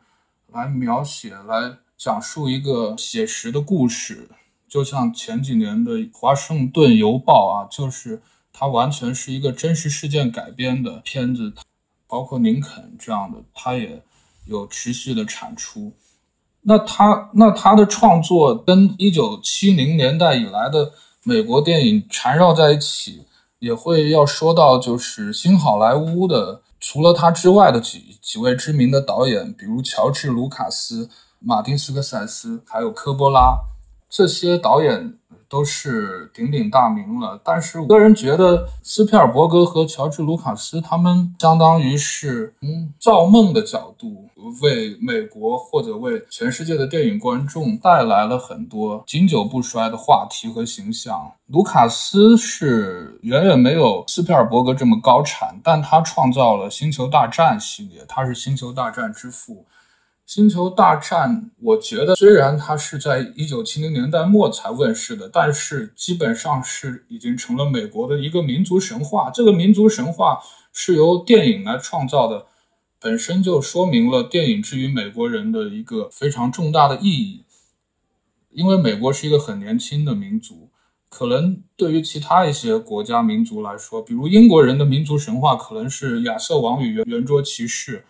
[0.53, 4.31] 来描写、来讲述一个写实的故事，
[4.69, 11.55] 就像前几年的《华盛顿邮报》啊，就是它完全是一个真实事件改编的片子，
[12.07, 14.01] 包括林肯这样的，他也
[14.45, 15.93] 有持续的产出。
[16.61, 20.93] 那他那他的创作跟一九七零年代以来的
[21.25, 23.25] 美国电影缠绕在一起。
[23.63, 33.57] 也会要说到，就是新好莱坞的，除了他之外的几几位知名的导演，比如乔治·卢卡斯、马丁·斯科塞斯，还有科波拉，
[34.11, 35.17] 这些导演。
[35.53, 44.31] 都是鼎鼎大名了，但是我个人觉得斯皮尔伯格和乔治·卢卡斯他们相当于是从造梦的角度
[44.63, 51.31] 为美国或者为全世界的电影观众带来了很多经久不衰的话题和形象。
[51.49, 59.67] 卢卡斯是远远没有斯皮尔伯格这么高产，但他创造了《星球大战》系列，他是《星球大战》之父。
[60.35, 69.31] 星球大战，我觉得虽然它是在一九七零年代末才问世的，但是基本上是已经成了美国的一个民族神话。
[69.31, 70.39] 这个民族神话
[70.73, 72.47] 是由电影来创造的，
[72.99, 77.45] 本身就说明了电影之于美国人的一个非常重大的意义。
[78.49, 80.71] 因为美国是一个很年轻的民族，
[81.11, 88.07] 可能对于其他一些国家民族来说，比如英国人的民族神话可能是亚瑟王与圆圆桌骑士。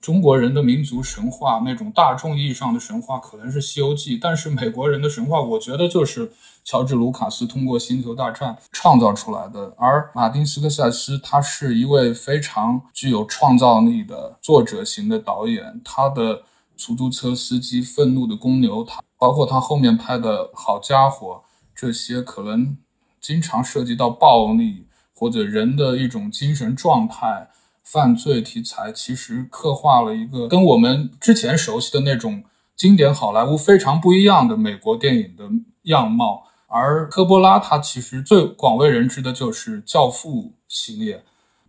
[0.00, 6.30] 中国人的民族神话，那种大众意义上的神话，可能是《西游记》，但是美国人的神话，我觉得就是
[6.62, 9.74] 乔治·卢卡斯通过《星球大战》创造出来的。
[9.76, 15.80] 而马丁·斯科塞斯，他是一位非常具有创造力的作者型的导演。
[15.84, 16.36] 他的
[16.76, 21.42] 《出租车司机》《愤怒的公牛》，他包括他后面拍的《好家伙》，
[21.74, 22.76] 这些可能
[23.20, 27.50] 经常涉及到暴力或者人的一种精神状态。
[27.86, 32.42] 犯罪题材其实刻画了一个跟我们之前熟悉的那种
[32.74, 35.44] 经典好莱坞非常不一样的美国电影的
[35.82, 41.22] 样貌，而科波拉他其实最广为人知的就是《教父》系列。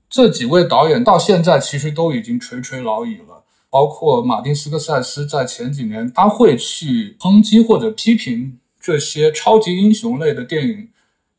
[0.09, 10.89] 这几位导演到现在其实都已经垂垂老矣了，包括马丁斯科塞斯在前几年他会去抨击或者批评这些超级英雄类的电影，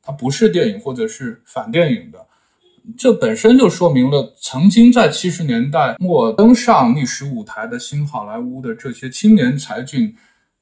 [0.00, 2.27] 它不是电影或者是反电影的。
[2.96, 10.16] 这本身就说明了，曾经在七十年代末登上历史舞台的新好莱坞的这些青年才俊，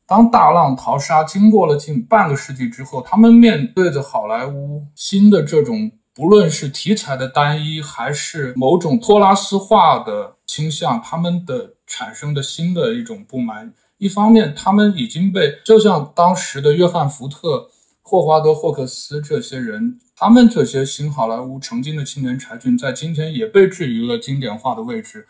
[0.06, 13.72] 当大浪淘沙经过了近半个世纪之后，他们面对着好莱坞新的这种，不论是题材的单一，还是某种托拉斯化的倾向，他们的产生的新的一种不满。
[13.98, 17.68] 一方面，他们已经被就像当时的约翰·福特、
[18.02, 19.98] 霍华德·霍克斯这些人。
[20.18, 25.28] 他们这些新好莱坞曾经的青年才俊，在今天也被置于了经典化的位置。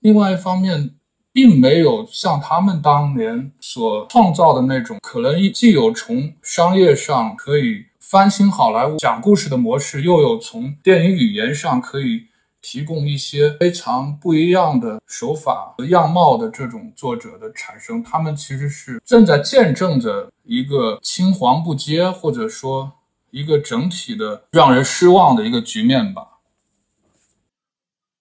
[0.00, 0.90] 另外一方面，
[1.32, 12.26] 并没有像他们当年所创造的那种，可能既有从商业上可以翻新好莱坞讲故事的模式，又有从电影语言上可以
[12.60, 18.02] 提供一些非常不一样的手法和样貌的这种作者的产生。
[18.02, 22.94] 他们其实是正在见证着一个青黄不接，或者说。
[23.30, 26.22] 一个整体的让人失望的一个局面吧。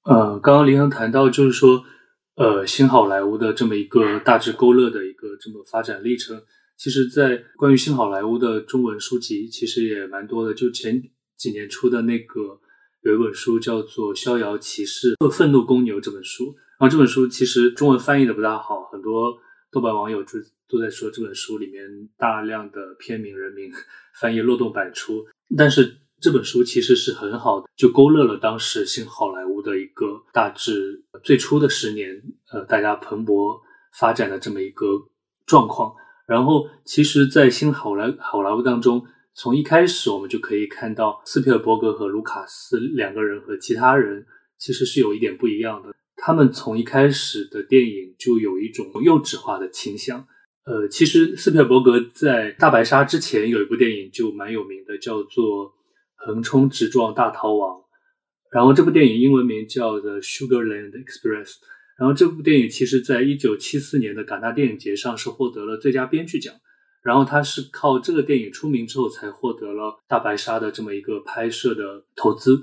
[0.04, 1.84] 呃，刚刚林恒谈到，就是说，
[2.36, 6.41] 呃，新好莱坞的这么一个大致勾勒的一个这么发展历程，
[6.78, 10.54] 其实，在关于新好莱坞的中文书籍，其实也蛮多的。
[10.54, 11.04] 就前
[11.36, 12.60] 几年出的那个
[13.02, 19.38] 有一本书叫做《逍遥骑士和愤怒公牛》这本书，然后这本书其实中文翻译的不大好，很多
[19.71, 20.40] 豆瓣网友就
[20.70, 23.72] 都在说这本书里面大量的片名人名。
[24.20, 32.20] 翻译漏洞百出，但是这本书其实是很好的，就勾勒了当时新好莱坞的一个大致最初的十年，
[32.52, 33.60] 呃，大家蓬勃
[34.00, 34.88] 发展的这么一个
[35.46, 35.94] 状况。
[36.28, 39.06] 然后，其实，在新好莱好莱坞当中，
[39.36, 44.26] 从一开始我们就可以看到斯皮尔伯格和卢卡斯两个人和其他人
[44.58, 45.94] 其实是有一点不一样的。
[46.15, 50.28] 他们从一开始的电影就有一种幼稚化的倾向。
[50.68, 55.68] 呃，其实斯皮尔伯格在《大白鲨》之前有一部电影就蛮有名的，叫做
[56.18, 57.78] 《横冲直撞大逃亡》。
[58.52, 61.46] 然后这部电影英文名叫《The Sugarland Express》。
[61.98, 66.54] 然后这部电影其实在一九七四年的戛纳电影节上是获得了最佳编剧奖。
[67.02, 72.62] 然后他是靠这个电影出名之后才获得了《大白鲨》的这么一个拍摄的投资。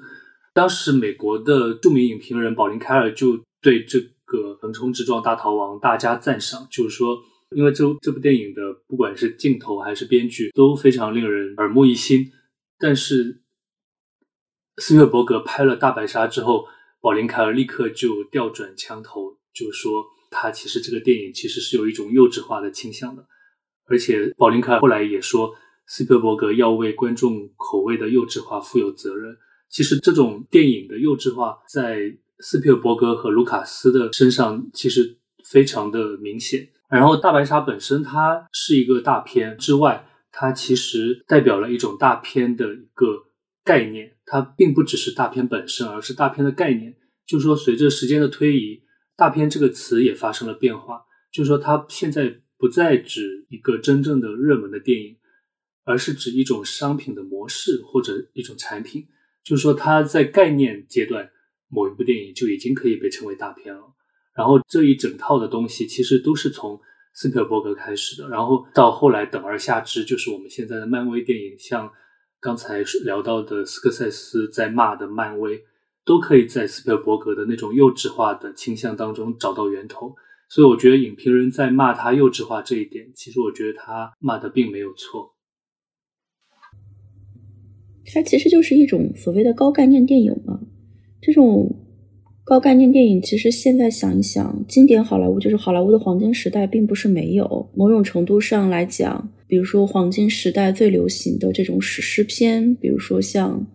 [0.53, 7.17] 当时美国的著名影评人保林·凯尔就对这个《横冲直撞大逃亡》大加赞赏，就是说，
[7.55, 12.31] 因为这这部电影的不管是镜头还是编剧都非常令人耳目一新。
[12.79, 13.43] 但是
[14.79, 16.67] 斯皮尔伯格拍了《大白鲨》之后，
[17.01, 23.25] 宝林·凯尔立刻就调转枪头，就说他其实这个电影其实是有一种幼稚化的倾向的。
[23.87, 25.55] 而且宝林·凯尔后来也说，
[25.87, 29.37] 斯皮尔伯格要为观众口味的幼稚化负有责任。
[29.69, 36.69] 其实这种电影的幼稚化，在斯皮尔伯格和卢卡斯的身上其实非常的明显。
[36.89, 43.07] 然后《大白鲨》本身它是一个大片之外，它其实代表了一种大片的一个
[43.65, 44.13] 概念。
[44.27, 46.97] 它并不只是大片本身，而是大片的概念。
[47.27, 48.83] 就是说，随着时间的推移，
[49.17, 51.03] 大片这个词也发生了变化。
[51.33, 55.17] 就是说，它现在不再指一个真正的热门的电影，
[55.85, 59.07] 而是指一种商品的模式或者一种产品。
[59.43, 61.31] 就是说，它在概念阶段，
[61.69, 63.94] 某一部电影就已经可以被称为大片了。
[64.35, 66.81] 然后这一整套的东西其实都是从
[67.15, 71.91] 斯皮尔伯格开始的，然后到后来等而下之，就是我们现在的漫威电影，像
[72.41, 75.63] 刚才聊到的斯科塞斯在骂的漫威，
[76.05, 80.15] 都可以在斯皮尔伯格的那种幼稚化的倾向当中找到源头。
[80.49, 85.35] 所以我觉得影评人在骂他幼稚化这一点，其实我觉得他骂的并没有错。
[88.13, 90.61] 它其实就是一种所谓的高概念电影嘛。
[91.23, 91.84] 这种
[92.47, 97.67] 高概念电影，其实现在想一想，经典好莱坞就是好莱坞的黄金时代，并不是没有。
[97.75, 103.67] 某种程度上来讲，比如说黄金时代最流行的这种史诗片，比如说像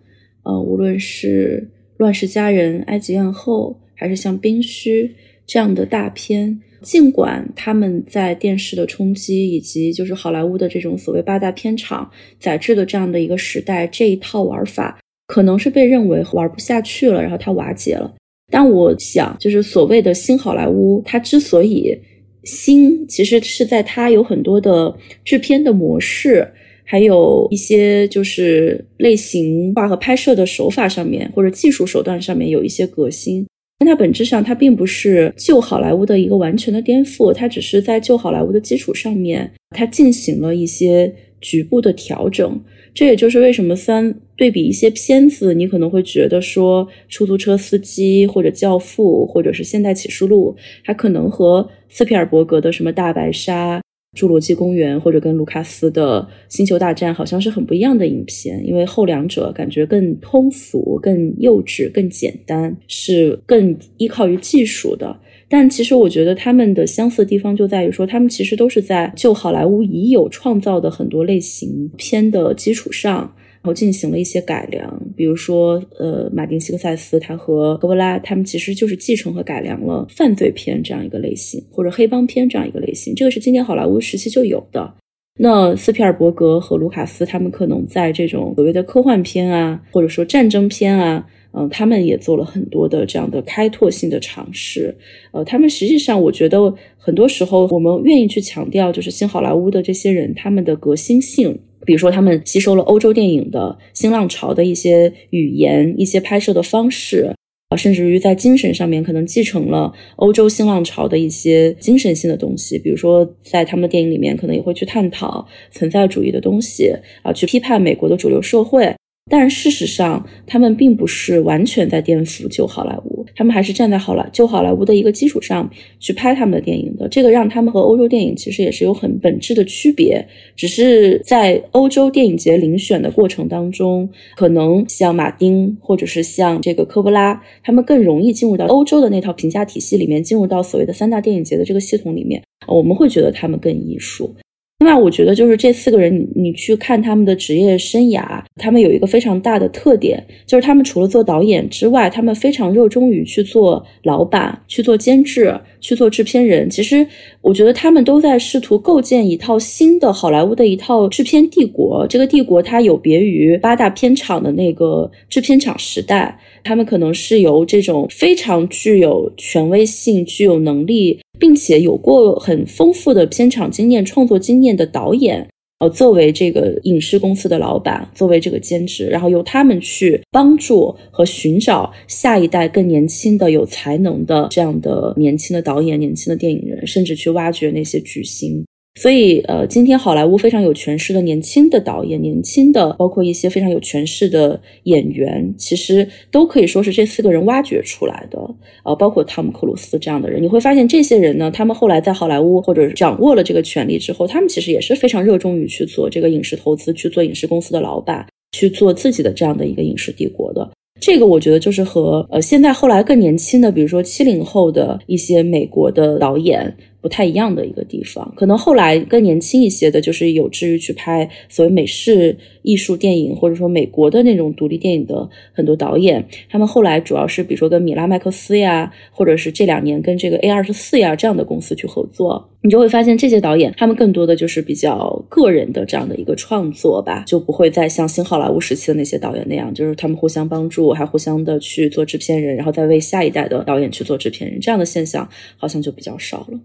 [0.44, 1.68] 呃，无论是
[1.98, 5.08] 《乱世佳人》《埃及艳后》，还是像《冰虚》
[5.48, 6.62] 这样的大片。
[6.84, 12.10] 尽管他们在电视的冲击以及就是好莱坞的这种所谓八大片场
[12.40, 18.14] 载制的这样的一个时代，这一套玩法可能是被认为玩不下去了，然后它瓦解了。
[18.50, 21.98] 但我想，就是所谓的新好莱坞，它之所以
[22.44, 26.48] 新，其实是在它有很多的制片的模式，
[26.84, 33.46] 还有一些就是类型化和拍摄的手法上面，或者技术手段上面有一些革新。
[33.78, 42.60] 但它本质上，它并不是旧好莱坞的一个完全的颠覆，它只是在旧好莱坞的基础上面，它进行了一些局部的调整。
[43.00, 53.82] 这也就是为什么三对比一些片子，你可能会觉得说，出租车司机或者教父，或者是现代启示录，它可能和斯皮尔伯格的什么大白鲨。
[54.18, 65.18] 侏罗纪公园或者跟卢卡斯的星球大战好像是很不一样的影片，因为后两者感觉更通俗、更幼稚、更简单，是更依靠于技术的。
[65.50, 73.34] 但其实我觉得他们的相似的地方就在于说，他们其实都是在就好莱坞已有创造的很多类型片的基础上。
[73.62, 84.94] 然后进行了一些改良，比如说，呃，马丁·西克塞斯他和哥布拉他们其实就是继承和改良了犯罪片这样一个类型，或者黑帮片这样一个类型，这个是经典好莱坞时期就有的。
[85.38, 94.96] 那斯皮尔伯格和卢卡斯他们可能在这种所谓的科幻片啊，或者说战争片啊，嗯，他们也做了很多的这样的开拓性的尝试。
[95.32, 101.60] 呃，他们实际上我觉得很多时候我们愿意去强调，就是新好莱坞的这些人他们的革新性。
[101.86, 107.34] 比如说，他们吸收了欧洲电影的新浪潮的一些语言、一些拍摄的方式
[107.70, 112.78] 啊，甚至于在精神上面可能继承了欧洲新浪潮的一些精神性的东西。
[112.78, 116.94] 比如说，在他们的电影里面，可能也会去探讨存在主义的东西
[117.24, 118.94] 啊，去批判美国的主流社会。
[119.30, 125.70] 但事实上，他们并不是完全在颠覆旧好莱坞，他们还是站在好莱旧好莱坞的一个基础上
[126.00, 127.08] 去拍他们的电影的。
[127.08, 144.34] 这个让他们和欧洲电影其实也是有很本质的区别，只是在欧洲电影节遴选的过程当中，可能像马丁或者是像这个科布拉，他们更容易进入到欧洲的那套评价体系里面，进入到所谓的三大电影节的这个系统里面，我们会觉得他们更艺术。
[144.80, 157.06] 另外，我觉得就是这四个人，你你去看他们的职业生涯，他们有一个非常大的特点，就是他们除了做导演之外，他们非常热衷于去做老板、去做监制、去做制片人，其实
[157.42, 162.08] 我觉得他们都在试图构建一套新的好莱坞的一套制片帝国。
[162.08, 175.48] 这个帝国它有别于八大片厂的那个制片厂时代，他们可能是由这种非常具有权威性、具有能力，并且有过很丰富的片场经验、创作经验的导演。
[175.80, 188.66] 呃，作为这个影视公司的老板，作为这个兼职，然后由他们去帮助和寻找下一代更年轻的、有才能的这样的年轻的导演、年轻的电影人，甚至去挖掘那些巨星。
[188.96, 198.38] 所以，呃，今天好莱坞非常有权势的年轻的导演、年轻的，包括一些非常有权势的演员，其实都可以说是这四个人挖掘出来的。
[198.84, 210.70] 呃，包括汤姆·克鲁斯这样的人，你会发现这些人呢，他们后来在好莱坞或者掌握了这个权利之后，他们其实也是非常热衷于去做这个影视投资，去做影视公司的老板，去做自己的这样的一个影视帝国的。
[211.00, 216.76] 这个我觉得就是和呃现在后来更年轻的，比如说七零后的一些美国的导演。
[217.02, 246.60] 不太一样的一个地方，可能后来更年轻一些的，就是有志于去拍所谓美式艺术电影，或者说美国的那种独立电影的很多导演，他们后来主要是比如说跟米拉麦克斯呀，或者是这两年跟这个 A 二十四呀这样的公司去合作，你就会发现这些导演他们更多的就是比较个人的这样的一个创作吧，就不会再像新好莱坞时期的那些导演那样，就是他们互相帮助，还互相的去做制片人，然后再为下一代的导演去做制片人，这样的现象好像就比较少了。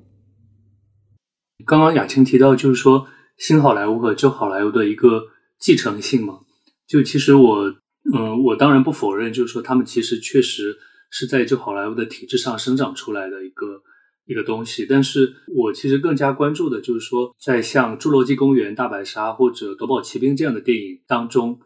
[1.66, 3.06] 刚刚雅青提到，就是说
[3.38, 5.24] 新好莱坞和旧好莱坞的一个
[5.58, 6.40] 继承性嘛。
[6.86, 7.74] 就其实我，
[8.14, 10.76] 嗯，我当然不否认，就是说他们其实确实
[11.10, 13.82] 是在旧好莱坞的体制上生长出来的一个
[14.26, 14.84] 一个东西。
[14.84, 21.58] 但是我其实更加关注的就是说，在像《侏罗纪公园》《大白鲨》或者《夺宝奇兵》这样的电影当中，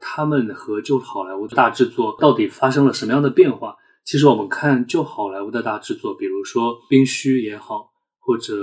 [0.00, 3.76] 他们和旧好莱坞的大制作到底发生了什么样的变化？
[4.04, 8.54] 其实我们看旧好莱坞的大制作，比如说《冰须》也好，或者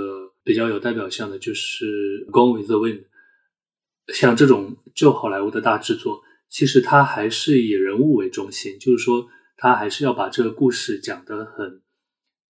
[0.44, 1.86] 比较有代表性的就是
[2.30, 3.00] 《Gone with the Wind》，
[4.14, 9.26] 像这种旧好莱坞的大制作，其实它还是以人物为中心，就是说，
[9.56, 11.80] 它还是要把这个故事讲得很，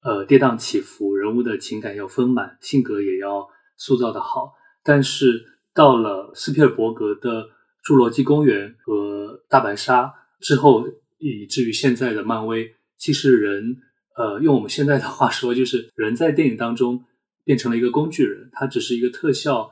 [0.01, 4.53] 呃，跌宕起伏，人物的情感要丰满，性格也要塑造的好。
[4.83, 7.43] 但是到了斯皮尔伯格的
[7.85, 10.05] 《侏罗纪公园》和《大白鲨》
[10.39, 10.87] 之后，
[11.19, 13.77] 以至于现在的漫威，其实人，
[14.17, 17.05] 呃，用我们现在的话说，就是人在电影当中。
[17.43, 19.71] 变成了一个工具人，他只是一个特效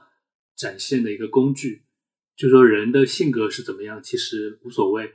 [0.55, 1.83] 展现的一个工具。
[2.35, 5.13] 就说人的性格是怎么样，其实无所谓。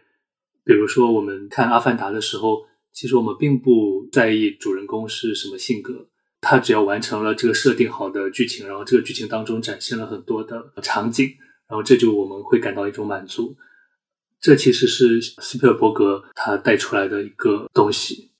[0.64, 6.08] 比如说，我们看《阿凡达》的时候，其实我们并不在意主人公是什么性格，
[6.40, 11.26] 他只要完成了这个设定好的剧情，然后这个剧情当中展现了很多的场景，
[11.68, 13.56] 然后这就我们会感到一种满足。
[14.40, 18.30] 这其实是斯皮尔伯格他带出来的一个东西。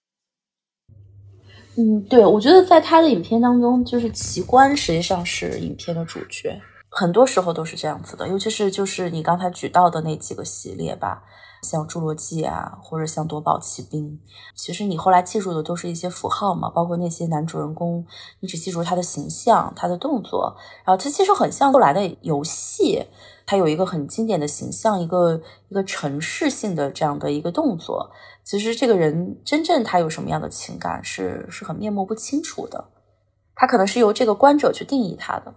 [1.78, 6.58] 嗯，对，我觉得在他的影片当中，就是奇观实际上是影片的主角，
[6.88, 8.26] 很多时候都是这样子的。
[8.28, 11.22] 尤其是就是你刚才举到的那几个系列吧，
[11.62, 14.20] 像《侏罗纪》啊，或者像《夺宝奇兵》，
[14.54, 18.06] 其实你后来记住的都是一些符号嘛，包括那些男主人公，
[18.40, 23.06] 你只记住他的形象、他的动作，然后他其实很像后来的游戏。
[23.48, 28.10] 他有一个很经典的形象，一个一个城市性的这样的一个动作。
[28.42, 32.86] 其实这个人真正他有什么样的情感，是是很面目不清楚的。
[33.54, 35.54] 他可能是由这个观者去定义他的。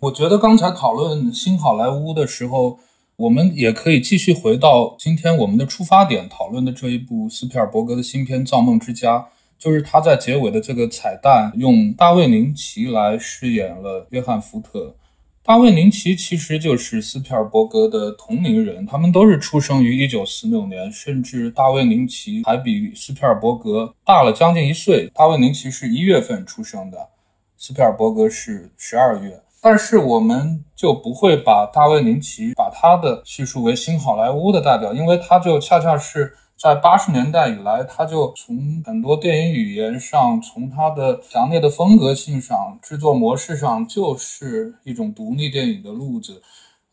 [0.00, 2.78] 我觉得刚才讨论新好莱坞的时候，
[3.16, 9.18] 我们也可以继续回到今天我们的出发点，讨论的这一部斯皮尔伯格的新片《造梦之家》。
[9.58, 14.94] 就是他在结尾的这个彩蛋，用大卫宁奇来饰演了约翰福特。
[15.42, 25.10] 大卫宁奇其实就是斯皮尔伯格的同龄人，他们都是出生于一九四六年，甚至大卫宁奇还比斯皮尔伯格大了将近一岁。
[25.14, 27.08] 大卫宁奇是一月份出生的，
[27.56, 29.40] 斯皮尔伯格是十二月。
[29.68, 36.32] 但是我们就不会把大卫林奇把他的叙述为新好莱坞的代表，因为他就恰恰是。
[36.56, 38.56] 在八十年代以来，他就从
[38.86, 46.40] 很多电影语言上，从他的强烈的风格性上、制作模式上，就是一种独立电影的路子。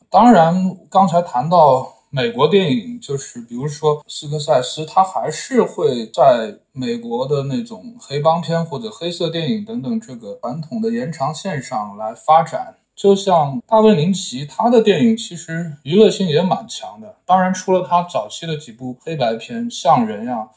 [0.10, 12.76] 当然，刚才谈到美国电影，就是比如说斯科塞斯，他还是会在美国的那种黑帮片或者黑色电影等等这个传统的延长线上来发展。
[12.96, 17.16] 就像大卫林奇，他的电影其实娱乐性也蛮强的。
[17.26, 20.50] 当然，除了他早期的几部黑白片，像人呀、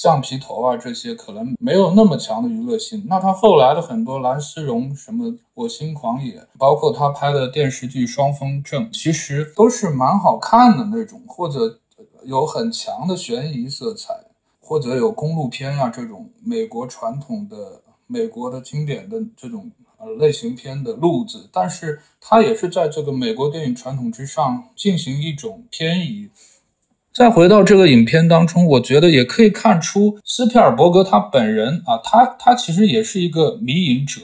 [0.00, 3.04] 橡皮头啊这些，可能没有那么强的娱乐性。
[3.08, 11.80] 那他后来的很多蓝丝绒、什么我心狂野，包括他拍的电视剧《双峰镇》，其实都是蛮好看的那种，或者
[12.22, 14.14] 有很强的悬疑色彩。
[14.60, 26.28] 或者有公路片啊这种美国传统的、美国的经典的这种呃类型片的路子，但是它也是在这个美国电影传统之上进行一种偏移。
[27.18, 34.20] 再回到这个影片当中，我觉得也可以看出斯皮尔伯格他本人啊，他他其实也是一个迷影者，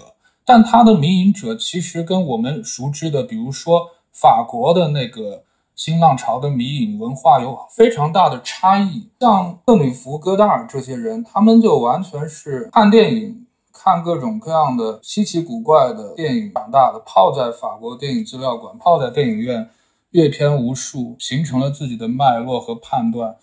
[0.47, 5.43] 但他的迷影者其实跟我们熟知的，比如说法国的那个
[5.75, 9.09] 新浪潮的迷影文化有非常大的差异。
[9.19, 19.69] 像克里夫·戈达尔这些人，他们就完全是看电影、看各种各样的稀奇古怪的电影长大的，泡在法国电影资料馆，泡在电影院。
[20.15, 23.37] 阅片无数，形成了自己的脉络和判断。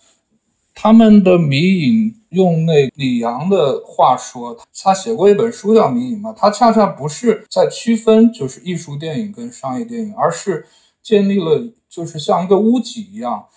[0.74, 10.64] 他们的迷影，用那李阳的话说，他写过一本书叫《迷影》嘛，他恰恰不是在区分就是艺术电影跟商业电影，而是
[11.02, 13.48] 建立了就是像一个屋脊一样，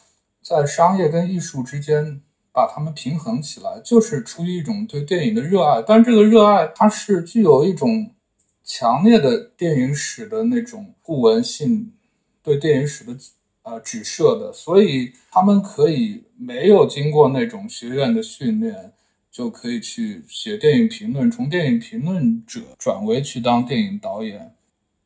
[0.44, 5.82] 在商业跟艺术之间把它们平衡起来，就是出于一种对电影的热爱。
[5.82, 8.12] 但这个热爱，它是具有一种
[8.62, 11.94] 强烈的电影史的那种互文性。
[12.46, 13.18] 对电影史的
[13.64, 18.94] 呃指涉的，所以他们可以没有经过那种学院的训练，
[19.32, 24.54] 就可以去写电影评论，从电影评论者转为去当电影导演。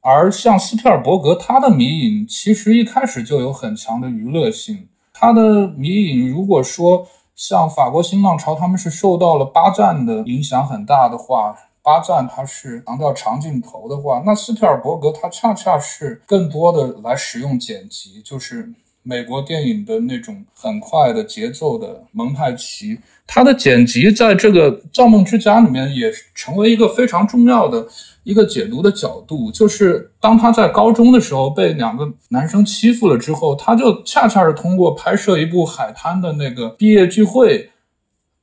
[0.01, 4.89] 而像斯皮尔伯格，他的迷影其实一开始就有很强的娱乐性。
[5.13, 11.55] 他的迷影，如果说像法国新浪潮，他们是受到了巴赞的影响很大的话。
[11.89, 18.71] 巴赞他是强调长镜头的话，那斯皮尔伯格他恰恰是更多的来使用剪辑，就是
[19.01, 22.99] 美国电影的那种很快的节奏的蒙太奇。
[23.25, 27.87] 他的剪辑在这个《造梦之家》里面也成为一个非常重要的
[28.23, 37.71] 一个解读的角度，就是当他在高中的时候被两个男生欺负了之后，他就恰恰是通过拍摄一部海滩的那个毕业聚会。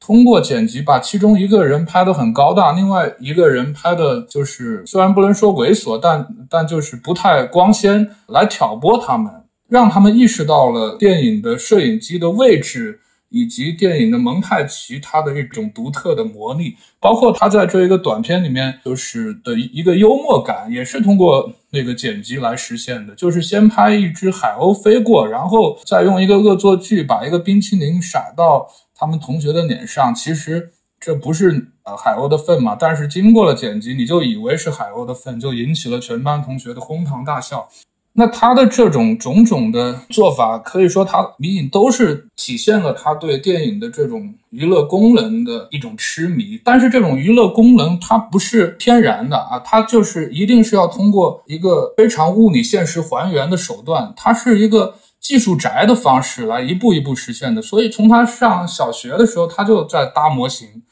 [0.07, 9.33] 通过剪辑把其中一个人拍得很高大，另外一个人拍的就是虽然不能说猥琐，但但就是不太光鲜，来挑拨他们，
[9.69, 13.01] 让他们意识到了电影的摄影机的位置
[13.31, 28.69] 以及电影的蒙太奇它的一种独特的魔力，包括他在这一个短片里面就是的一个幽默感，也是通过那个剪辑来实现的，就是先拍一只海鸥飞过，然后再用一个恶作剧把一个冰淇淋撒到。
[28.99, 32.75] 他们同学的脸上，其实这不是呃海鸥的粪嘛？
[32.75, 37.69] 但是经过了剪辑，你就以为是海鸥的粪，就引起了全班同学的哄堂大笑。
[38.15, 46.59] 那他的这种种种的做法，可以说他迷影都是体现了他对电影的这种娱乐功能的一种痴迷。
[46.65, 54.95] 但是这种娱乐功能它不是天然的啊，它就是一定是要通过一个非常物理现实还原的手段，它是一个。
[55.27, 60.85] 技术宅的方式来一步一步实现的，所以从他上小学的时候，他就在搭模型，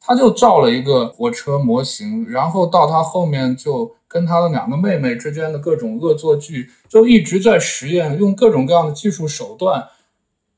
[0.00, 9.86] 他就造了一个火车模型，然后到他后面就跟他的两个妹妹之间的各种恶作剧，就一直在实验，用各种各样的技术手段，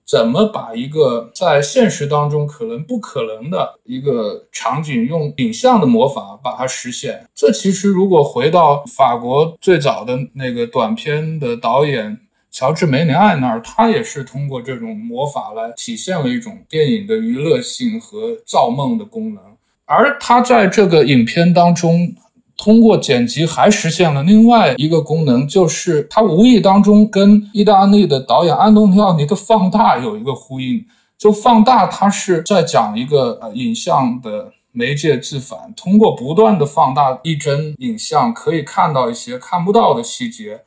[0.06, 7.28] 怎么把一个在现实当中可能不可能的一个场景，用影像的魔法把它实现。
[7.34, 12.20] 这其实如果回到法国最早的那个短片的导演。
[12.50, 19.42] 乔治·梅里爱那儿，他也是通过这种魔法来体现了一种电影的娱乐性和造梦的功能。
[19.84, 22.12] 而他在这个影片当中，
[22.56, 30.84] 通过剪辑还实现了另外一个功能，就是他无意当中跟意大利的导演安东尼奥尼的《放大》有一个呼应。
[31.16, 40.60] 就《放大》，他是在讲一个呃影像的媒介自反，通过不断的放大一帧影像，可以看到一些看不到的细节。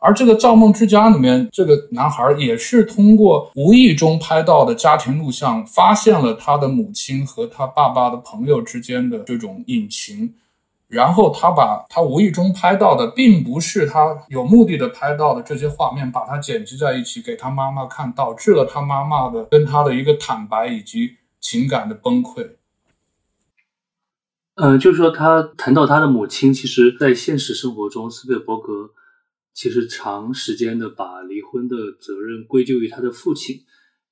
[0.00, 10.34] 而这个《造梦之家》里面，这个男孩也是通过无意中拍到的家庭录像，发现了他的母亲和他爸爸的朋友之间的这种隐情，
[10.86, 22.50] 然后他把他无意中拍到的，并不是他有目的的拍到的这些画面，把它剪辑在一起给他妈妈看，导致了他妈妈的跟他的一个坦白以及情感的崩溃。
[24.54, 28.90] 嗯，就是说他谈到他的母亲，其实在现实生活中，斯皮尔伯格。
[29.58, 33.56] 其实长时间的把离婚的责任归咎于他的父亲，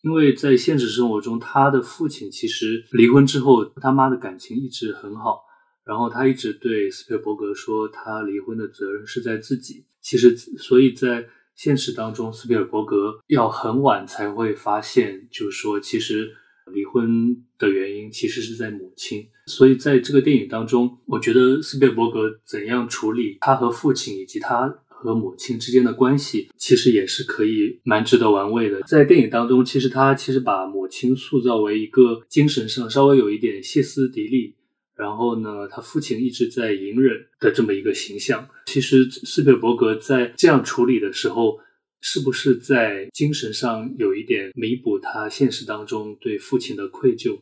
[0.02, 5.44] 因为在现实生活中，他的父亲其实离婚之后，他妈的感情一直很好，
[5.84, 9.86] 然后他一直对斯皮尔伯格说，他离婚的责任是在自己。
[10.00, 11.24] 其实，所以在
[11.54, 16.28] 现实当中，斯皮尔伯格要很晚才会发现，就是说，其实
[16.72, 19.24] 离婚的原因其实是在母亲。
[19.46, 24.82] 所以在这个电影当中，我觉得斯皮尔伯格怎样处理他和父亲以及他。
[24.98, 28.80] 和母亲之间的关系，其实也是可以蛮值得玩味的。
[28.82, 34.54] 在电影当中，其实他其实把母亲塑造为一个精神上稍微有一点歇斯底里，
[34.96, 38.48] 然后呢，他父亲一直在隐忍的这么一个形象。
[38.66, 41.58] 其实斯皮尔伯格在这样处理的时候，
[42.00, 47.38] 是不是在精神上有一点弥补他现实当中对父亲的愧疚？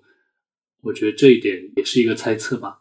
[0.82, 2.80] 我觉得这一点也是一个猜测吧。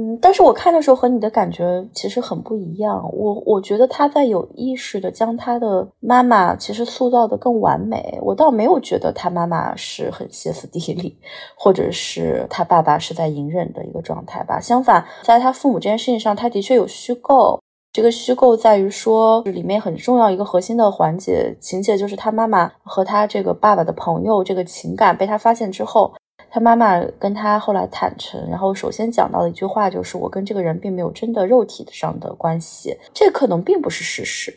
[0.00, 3.06] 嗯，但是我看的时候和你的感觉其实很不一样。
[3.12, 8.18] 我我觉得他在有意识的将他的妈妈其实塑造的更完美。
[8.22, 11.18] 我倒没有觉得他妈妈是很歇斯底里，
[11.54, 14.58] 或者是他爸爸是在隐忍的一个状态吧。
[14.58, 17.60] 相反，在他父母这件事情上，他的确有虚构。
[17.92, 26.14] 这个虚构在于说，里面很重要一个核心的环节情节，就是他妈妈和他这个爸爸的朋友这个情感被他发现之后。
[26.50, 34.52] 他妈妈跟他后来坦诚，然后首先讲到的一句话就是：“我跟这个人并没有真的肉体上的关系。”这可能并不是事实，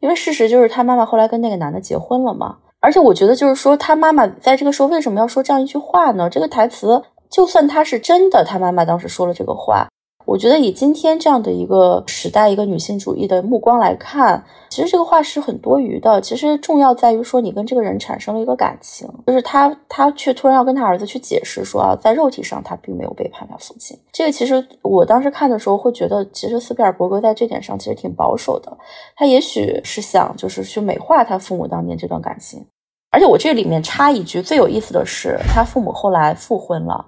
[0.00, 2.58] 因为事实就是他妈妈后来跟那个男的结婚了嘛。
[2.80, 6.30] 而且我觉得，就是说他妈妈在这个时候为什么要说这样一句话呢？
[6.30, 9.88] 这个台词就算他是真的，他妈妈当时说了这个话。
[10.24, 16.20] 我觉得以今天这样的一个时代，一个女性主义的目光来看，其实这个话是很多余的。
[16.20, 23.98] 其实重要在于说，你跟这个人产生了一个感情，就是他，他却突然要跟他儿子去解释说啊，在肉体上他并没有背叛他父亲。
[24.12, 28.76] 这个其实我当时看的时候会觉得，其实斯皮尔伯格在这点上其实挺保守的。
[29.16, 32.64] 他也许是想就是去美化他父母当年这段感情。
[33.10, 37.04] 而且我这里面插一句，最有意思的是，他父母后来复婚了。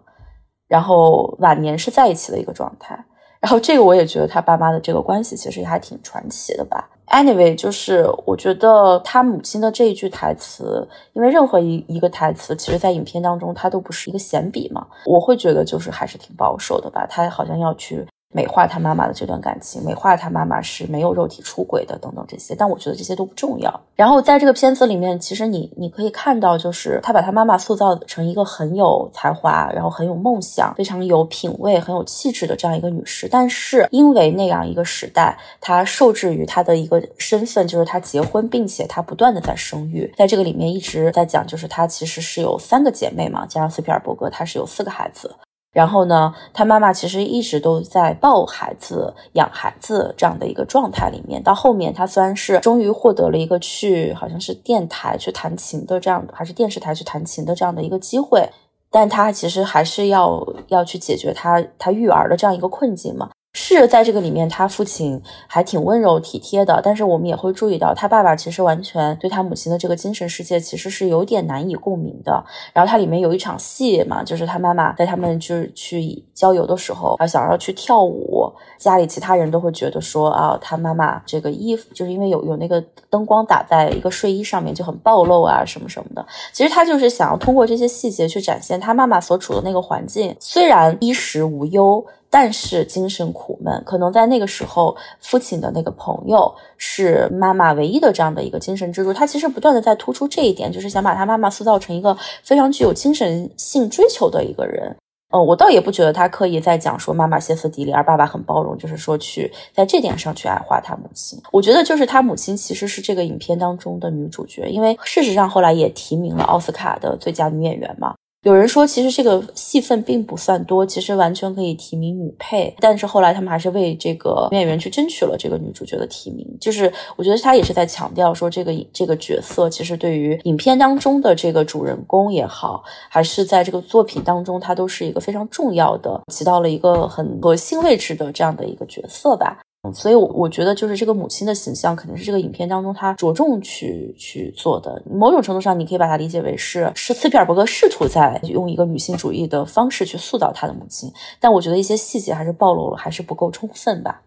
[0.74, 2.98] 然后晚年是在一起的一个状态，
[3.38, 6.90] 然后这个我也觉得他爸妈的这个关系其实也还挺传奇的吧。
[7.06, 17.06] Anyway，就是我觉得他母亲的这一句台词，因为任何一一个台词，其实在影片当中它都不是一个闲笔嘛，我会觉得就是还是挺保守的吧。
[17.08, 18.04] 他好像要去。
[18.34, 23.80] 美化他妈妈的这段感情，美化他妈妈是没有肉体出轨的，等等这些，但我觉得这些都不重要。
[23.94, 33.28] 然后在这个片子里面，其实你你可以看到，就是他把他妈妈塑造成一个很有才华，然后很有梦想，非常有品味、很有气质的这样一个女士。
[33.30, 40.12] 但是因为那样一个时代，她受制于她的一个身份，就是她结婚，并且她不断的在生育。
[40.16, 45.30] 在这个里面一直在讲，就是她其实是有三个姐妹嘛，加上斯皮尔伯格，她是有四个孩子。
[45.74, 51.42] 然后呢，他妈妈其实一直都在抱孩子、养孩子这样的一个状态里面。
[51.42, 58.48] 到后面，他虽然是终于获得了一个去好像是电台去弹琴的这样，还是电视台去弹琴的这样的一个机会，
[58.88, 63.28] 但他其实还是要要去解决他他育儿的这样一个困境嘛。
[63.56, 72.44] 是在这个里面，他父亲还挺温柔体贴的，但是我们也会注意到，他爸爸其实完全对他母亲的这个精神世界其实是有点难以共鸣的。
[72.72, 86.26] 然后它里面有一场戏嘛，就是他妈妈在他们就是去郊游的时候，啊想要去跳舞，家里其他人都会觉得说啊，他妈妈这个衣服就是因为有有那个灯光打在一个睡衣上面就很暴露啊什么什么的。
[86.52, 92.04] 其实他就是想要通过这些细节去展现他妈妈所处的那个环境，虽然衣食无忧。
[92.34, 99.12] 但是精神苦闷，可能在那个时候，父亲的那个朋友是妈妈唯一的这样的一个精神支柱。
[99.12, 104.96] 他其实不断的在突出这一点，就是想把他妈妈塑造成一个非常具有精神性追求的一个人。
[105.30, 111.40] 呃，我倒也不觉得他刻意在讲说妈妈歇斯底里，而爸爸很包容，就是说去在这点上去矮化他母亲。
[111.52, 118.16] 我觉得就是他母亲其实是这个影片当中的女主角，因为事实上后来也提名了奥斯卡的最佳女演员嘛。
[118.44, 122.74] 有人说，其实这个戏份并不算多，其实完全可以提名女配。
[122.78, 126.46] 但是后来他们还是为这个女演员去争取了这个女主角的提名。
[126.60, 139.58] 就是我觉得他也是在强调说，这个这个角色其实对于影片当中的这个主人公也好，还是在这个作品当中，他都是一个非常重要的，起到了一个很核心位置的这样的一个角色吧。
[139.92, 145.02] 所以，我我觉得就是这个母亲的形象，肯定是这个影片当中他着重去去做的。
[145.10, 151.12] 某种程度上，你可以把它理解为是是斯皮尔伯格试图在用一个女性主义的方式去塑造他的母亲。
[151.38, 154.22] 但我觉得一些细节还是暴露了，还是不够充分吧。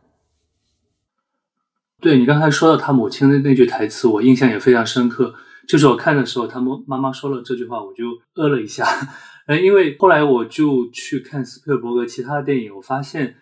[1.99, 5.33] 对你刚才说到他母亲的那句台词，我印象也非常深刻。
[5.67, 8.03] 就是我看的时候，他们妈妈说了这句话，我就
[8.35, 8.85] 呃了一下。
[9.47, 13.35] 呃，因为后来我就去看斯皮尔伯格其他的电影，我发现。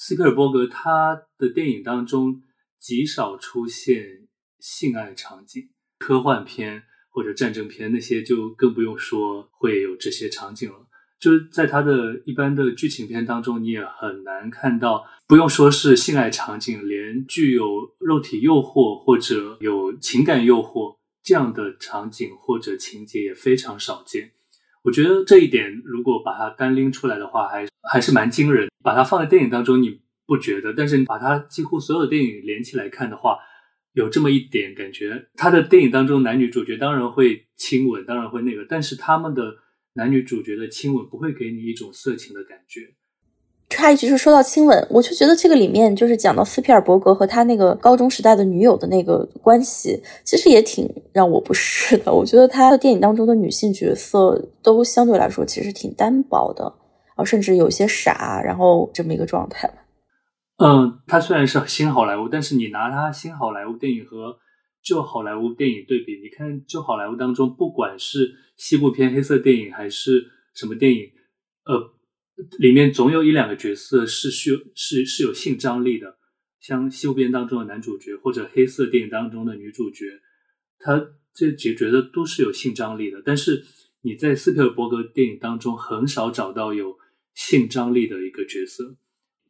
[0.00, 2.42] 斯皮尔伯格他的电影当中
[2.78, 4.28] 极少出现
[4.58, 10.86] 性爱场景，科幻片或者战争片那些就更不用说会有这些场景了。
[11.20, 17.64] 就是在他的一般的剧情片当中，你也很难看到，不用说是性爱场景，连具有
[17.98, 24.30] 肉体诱惑或者有情感诱惑这样的场景或者情节也非常少见。
[24.84, 28.68] 我觉得这一点如果把它单拎出来的话，还还是蛮惊人。
[28.80, 33.38] 把它放在电影当中，你不觉得，但是你把它几乎所有的电影连起来看的话，
[33.94, 35.26] 有这么一点感觉。
[35.34, 39.42] 他的电影当中男女主角当然会亲吻，当然会那个，但是他们的
[39.94, 42.82] 男女主角的亲吻不会给你一种色情的感觉。
[43.70, 52.12] 插一句，是说到亲吻，我就觉得这个里面就是讲到斯皮尔伯格和他那个高中时代的女友的那个关系，其实也挺让我不适的。
[52.12, 56.64] 我觉得他的电影当中的女性角色都相对来说其实挺单薄的，
[57.16, 59.70] 啊，甚至有些傻，然后这么一个状态。
[60.58, 64.38] 嗯，他虽然是新好莱坞，但是你拿他新好莱坞电影和
[64.82, 71.10] 旧好莱坞电影对比，你看旧好莱坞当中，不管是西部片、黑色电影还是什么电影，
[71.64, 71.94] 呃。
[72.60, 76.18] 里面总有一两个角色是需是是有性张力的，
[76.60, 80.04] 像西部片当中的男主角或者黑色电影当中的女主角，
[80.78, 81.04] 他
[81.34, 83.20] 这几个角色都是有性张力的。
[83.24, 83.64] 但是
[84.02, 86.96] 你在斯皮尔伯格电影当中很少找到有
[87.34, 88.84] 性张力的一个角色。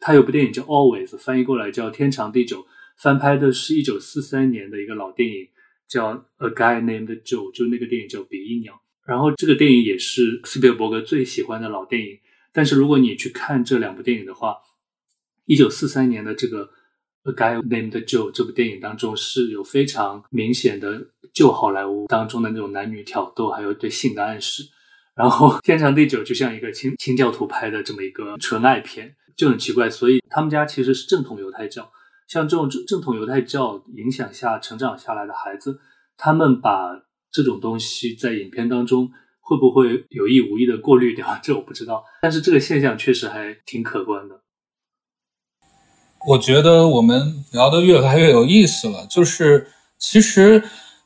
[0.01, 2.62] 他有部电影叫《Always》，翻译过来叫《天长地久》，
[2.96, 5.49] 翻拍的是一九四三年的一个老电影，
[5.88, 8.74] 叫《A Guy Named Joe》，就那个电影叫《比翼鸟》。
[9.05, 12.18] 然后这个电影也是斯皮尔伯格最喜欢的老电影。
[12.53, 14.57] 但是如果你去看这两部电影的话，
[15.46, 16.66] 一九四三年的这个
[17.30, 24.62] 《A Guy Named Joe》这部电影当中是有非常明显的旧好莱坞当中的那种男女挑逗，还有对性的暗示。
[25.14, 29.89] 然后《天长地久》就像一个清清教徒拍的这么一个纯爱片，就很奇怪。
[29.89, 31.91] 所以他们家其实是正统犹太教，
[32.26, 35.80] 像这种正正统犹太教影响下成长下来的孩子，
[36.18, 39.11] 他们把这种东西在影片当中。
[39.41, 41.26] 会不会有意无意的过滤掉？
[41.43, 44.43] 这我不知道，但是这个现象确实还挺可观的。
[46.26, 50.62] 我觉得我们聊得越来越有意思了，就是其实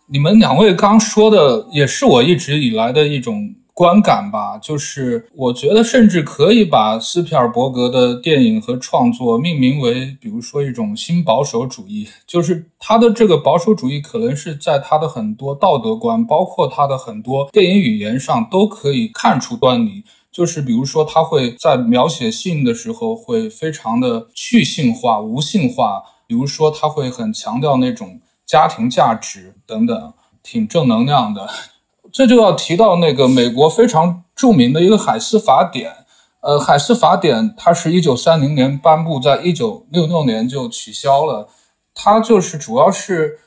[0.09, 3.55] 你们两位刚说的，也是我一直以来的一种。
[3.75, 12.07] 观感吧，就是我觉得甚至可以把斯皮尔伯格的电影和创作命名为，比如说一种新保守主义。
[12.27, 20.05] 就是他的这个保守主义，可能是在他的很多道德观，包括他的很多电影语言上都可以看出端倪。
[20.31, 26.03] 就是比如说，他会在描写性的时候会非常的去性化、无性化。
[26.27, 31.47] 比如说，他会很强调那种家庭价值等等，挺正能量的。
[32.13, 35.91] 这就要提到那个美国非常著名的一个海斯法典，
[36.41, 41.49] 呃，海斯法典它是一九三零年颁布，在一九六六年就取消了。
[41.95, 43.39] 它就是主要是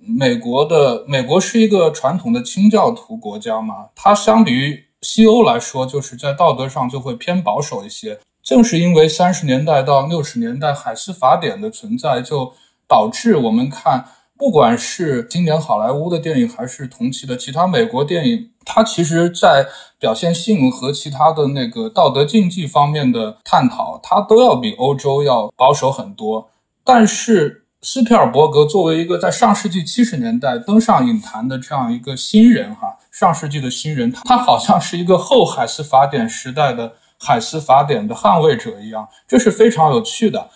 [0.00, 8.20] 美国的，美国是一个传统的清教徒国家嘛，它相比于西欧来说，就是在道德上就会偏保守一些。
[8.42, 12.52] 正是因为三十年代到六十年代海斯法典的存在，就
[12.86, 14.04] 导致我们看。
[14.42, 19.64] 不管是今年好莱坞的电影，还是同期的其他美国电影，它其实，在
[20.00, 26.50] 表现性和其他的那个道德禁忌方面的探讨，它都要比欧洲要保守很多。
[26.82, 40.50] 但是，斯皮尔伯格作为一个在上世纪七十年代登上影坛的这样一个新人，哈，上世纪的新人，他好像是一个后海斯法典时代的海斯法典的捍卫者一样，这是非常有趣的。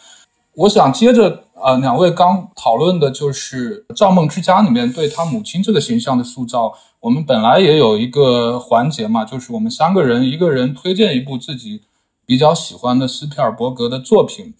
[0.54, 1.44] 我想接着。
[1.62, 6.74] 呃，两位刚讨论的就是《造梦之家》里面对他母亲这个形象的塑造。
[7.00, 11.80] 我们本来也有一个环节嘛，就是我们三个人一个人推荐一部自己
[12.26, 14.52] 比较喜欢的斯皮尔伯格的作品。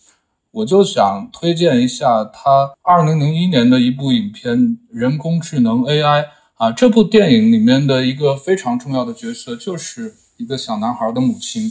[0.53, 4.59] 我就想推荐一下他二零零一年的一部影片
[4.91, 6.23] 《人工智能 AI》
[6.55, 11.71] 啊，这部电影里面的一个非常重要的角色就是一个小男孩的母亲。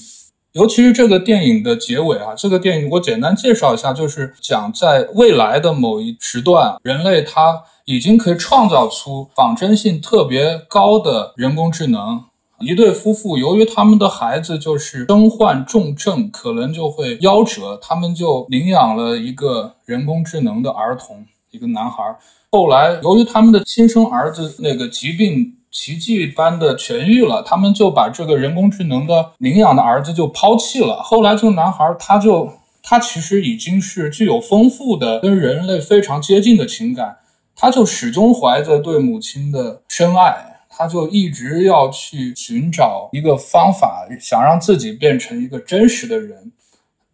[0.55, 12.23] 尤其是这个电影的结尾啊，这个电影我简单介绍一下，就是讲在未来的某一时段，人类他已经可以创造出仿真性特别高的人工智能。
[12.61, 22.17] 一对夫妇由于他们的孩子就是身患重症，可能就会夭折，他们就领养了一个人工智能的儿童，一个男孩。
[22.49, 25.51] 后来由于他们的亲生儿子那个疾病。
[25.77, 31.03] 奇迹般的痊愈了，他们就把这个人工智能的领养的儿子就抛弃了。
[31.03, 32.49] 后来这个男孩他就
[32.81, 37.17] 他其实已经是具有丰富的跟人类非常接近的情感，
[37.57, 46.53] 他就始终怀着对母亲的深爱，他就一直要去寻找一个方法，想让自己变成一个真实的人。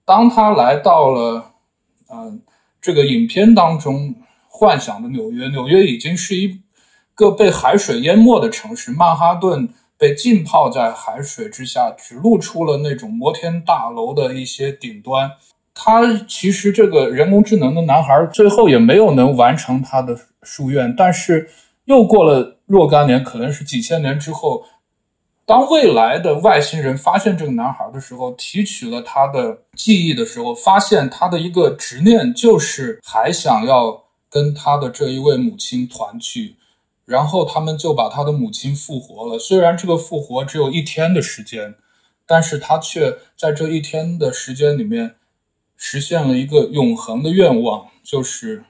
[0.05, 1.53] 当他来到了，
[2.14, 2.39] 嗯，
[2.80, 4.14] 这个影片当中
[4.47, 6.62] 幻想的纽约，纽约已经是一。
[7.22, 15.30] 一个被海水淹没的城市，曼哈顿被浸泡在海水之下，只露出了那种摩天大楼的一些顶端。
[15.76, 21.47] 他其实这个人工智能的男孩最后也没有能完成他的夙愿，但是
[21.86, 24.65] 又过了若干年，可能是几千年之后，
[25.45, 36.55] 当未来的外星人发现这个男孩的时候，提取了他的记忆的时候，发现他的一个执念就是还想要跟他的这一位母亲团聚，
[37.12, 39.38] 然后他们就把他的母亲复活了。
[39.38, 41.76] 虽然这个复活只有一天的时间，
[42.26, 45.16] 但是他却在这一天的时间里面
[45.76, 48.64] 实现了一个永恒的愿望，就是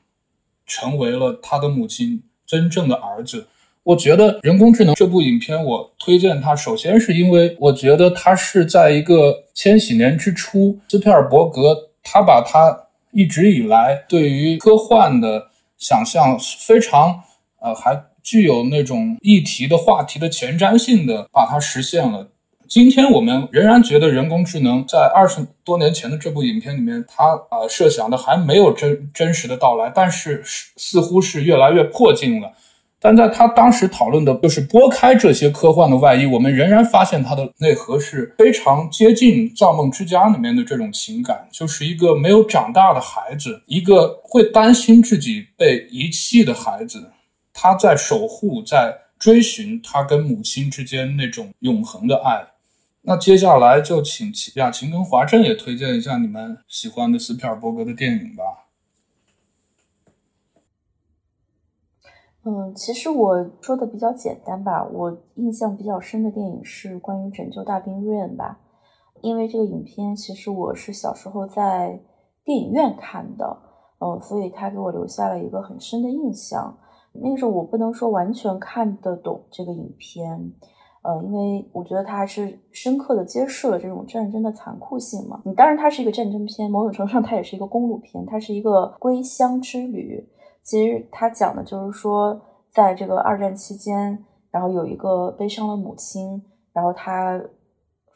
[0.65, 3.47] 成为了他的母亲真正的儿子。
[3.83, 17.23] 我觉得人工智能这部影片，我推荐它，首先是因为我觉得它是在一个千禧年之初，斯皮尔伯格他把他一直以来对于科幻的想象非常
[17.59, 22.29] 呃还具有那种议题的话题的前瞻性的把它实现了。
[22.67, 32.53] 今天我们仍然觉得人工智能在二十多年前的这部影片里面，它呃设想的还没有真真实的到来，但是似乎是越来越迫近了。
[33.03, 47.11] 但在他当时讨论的，就是拨开这些科幻的外衣，我们仍然发现它的内核是非常接近《造梦之家》里面的这种情感，就是一个没有长大的孩子，一个会担心自己被遗弃的孩子，
[47.63, 52.47] 他在守护，在追寻他跟母亲之间那种永恒的爱。
[53.03, 58.43] 那接下来就请雅琴跟华振也推荐一下你们喜欢的斯皮尔伯格的电影吧。
[62.45, 64.83] 嗯，其实我说的比较简单吧。
[64.83, 68.57] 我印象比较深的电影是关于拯救大兵瑞恩吧，
[69.21, 72.01] 因为这个影片其实我是小时候在
[72.43, 73.61] 电影院看的，
[73.99, 76.75] 嗯，所以它给我留下了一个很深的印象。
[77.13, 80.53] 那个时候我不能说完全看得懂这个影片，
[81.01, 85.41] 呃，因为我觉得它还是深刻的揭示了这种战争的残酷性嘛。
[85.43, 90.27] 你当然它是一个战争片，某种程度上它也是一个公路片，它是一个归乡之旅。
[90.63, 92.39] 其实他讲的就是说，
[92.71, 96.41] 在这个二战期间，然后有一个悲伤的母亲，
[96.71, 97.41] 然后他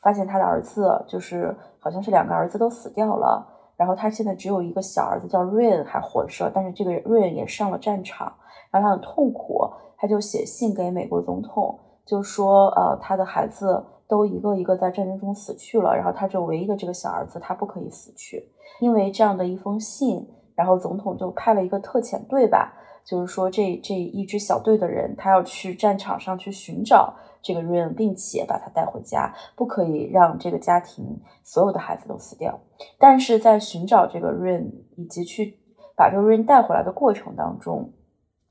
[0.03, 3.43] 发现他的儿子就是好像是两个儿子都死掉了，
[3.75, 8.31] 然后他现在只有一个小儿子叫瑞恩还活着，但是这个瑞恩也上了战场，
[8.75, 9.67] 然后他很痛苦，
[9.97, 20.27] 他就写信给美国总统，就说呃他的孩子都一个一个在战争中死去了，然后他只有唯一的这个小儿子他不可以死去，因为这样的一封信。
[20.57, 22.73] 然后总统就派了一个特遣队吧，
[23.05, 32.57] 就是说这这一支小队的人，他要去战场上去寻找这个瑞恩，并且把他带回家，不可以让这个家庭所有的孩子都死掉。
[32.97, 35.59] 但是在寻找这个瑞恩以及去
[35.93, 37.91] 把这个瑞恩带回来的过程当中，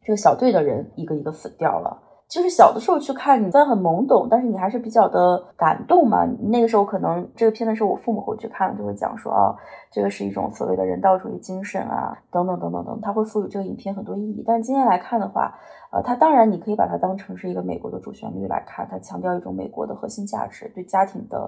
[0.04, 2.02] 这个小队的人一个一个死掉了。
[2.26, 6.24] 就是小的时候去看，你虽然很懵懂，但是你还是比较的感动嘛。
[6.40, 9.54] 那个时候可能这个片子是我父母回去看，就会讲说，哦，
[9.92, 14.42] 这个是一种所谓的人道主义精神啊，等等等等等，他会赋予这个影片很多意义。
[14.44, 15.54] 但是今天来看的话，
[15.92, 21.38] 呃，它当然你可以把它当成是一个美国的主旋律来看，它强调一种美国的核心价值，对家庭的，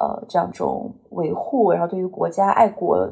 [0.00, 3.06] 呃，这样一种维护，然后对于国家爱国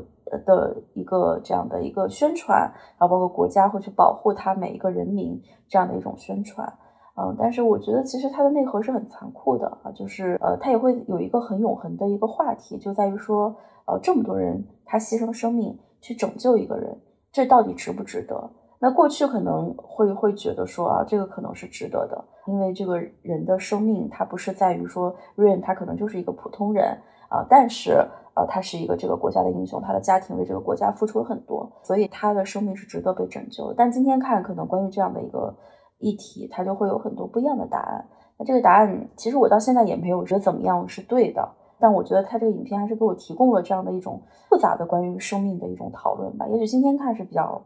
[0.47, 2.61] 的一个这样的一个宣传，
[2.99, 6.73] 然后包括国家会去保护他每一个人民这样的一种宣传。
[7.17, 13.55] 嗯，但是我觉得其实它的内核是很残酷的啊，就是呃，它也会有一个很永恒的一个话题，就在于说，
[13.87, 16.97] 呃，这么多人他牺牲生命去拯救一个人，
[17.31, 18.51] 这到底值不值得？
[18.79, 26.97] 那过去可能会会觉得说啊，这个可能是值得的，因为这个人的生命他不是在于说瑞恩他可能就是一个普通人
[27.29, 28.03] 啊，但是
[28.41, 33.73] 呃，他是一个这个国家的英雄，他的家庭为这个国家付出了很多，所以他的生命是值得被拯救。
[33.75, 35.55] 但今天看，可能关于这样的一个。
[36.03, 38.03] 议题，他就会有很多不一样的答案。
[38.39, 41.47] 那这个答案，其实我到现在也没有觉得怎么样是对的。
[41.79, 44.19] 但我觉得他这个影片还是给我提供了这样的一种
[44.49, 46.47] 复杂的关于生命的一种讨论吧。
[46.49, 47.61] 也许今天看是比较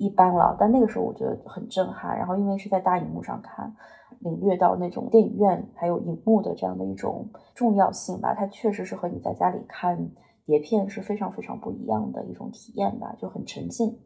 [0.00, 2.16] 一般了，但那个时候我觉得很震撼。
[2.16, 3.70] 然后因为是在大荧幕上看，
[4.20, 8.34] 领略到那种电影院还有荧幕的这样的一种重要性吧。
[8.34, 10.10] 它确实是和你在家里看
[10.46, 13.98] 碟片是非常非常不一样的一种体验吧，就很沉浸。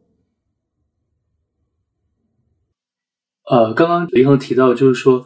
[3.49, 5.25] 呃，刚刚林恒提到，就是说，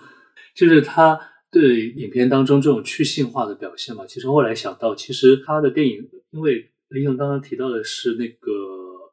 [0.55, 4.05] 就是他对影片当中这种去性化的表现嘛。
[4.05, 8.51] 其实后来想到，其实他的电影，因为林恒刚刚提到的是那个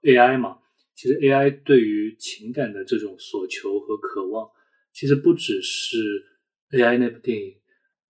[0.02, 0.58] AI 嘛，
[0.96, 4.48] 其实 AI 对于情感的这种所求和渴望，
[4.94, 6.24] 其实不只是
[6.72, 7.52] AI 那部电影。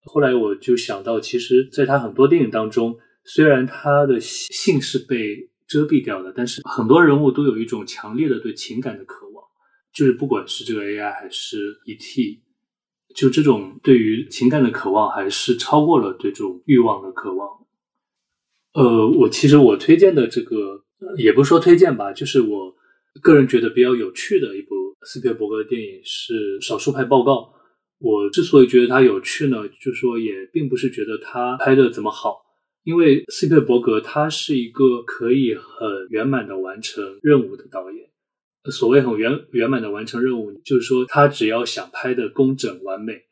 [0.05, 9.45] 后来我就想到，其实在他很多电影当中，虽然他的性是被遮蔽掉的，但是很多人物都有一种强烈的对情感的渴望。
[9.93, 12.39] 就是不管是这个 AI 还是 ET，
[13.17, 17.67] 就这种对于情感的渴望，还是超过了对这种欲望的渴望。
[18.75, 20.85] 呃，我其实我推荐的这个，
[21.17, 22.76] 也不说推荐吧，就是我
[23.23, 24.75] 个人觉得比较有趣的一部
[25.07, 27.33] 斯皮尔伯格的电影是《少数派报告》。
[27.99, 32.37] 我之所以觉得它有趣呢，就是说也并不是觉得它拍的怎么好，
[32.85, 38.11] 因为斯皮尔伯格他是一个可以很圆满的完成任务的导演。
[38.71, 43.23] 所谓很圆圆满的完成任务，就是说他只要想拍的工整完美，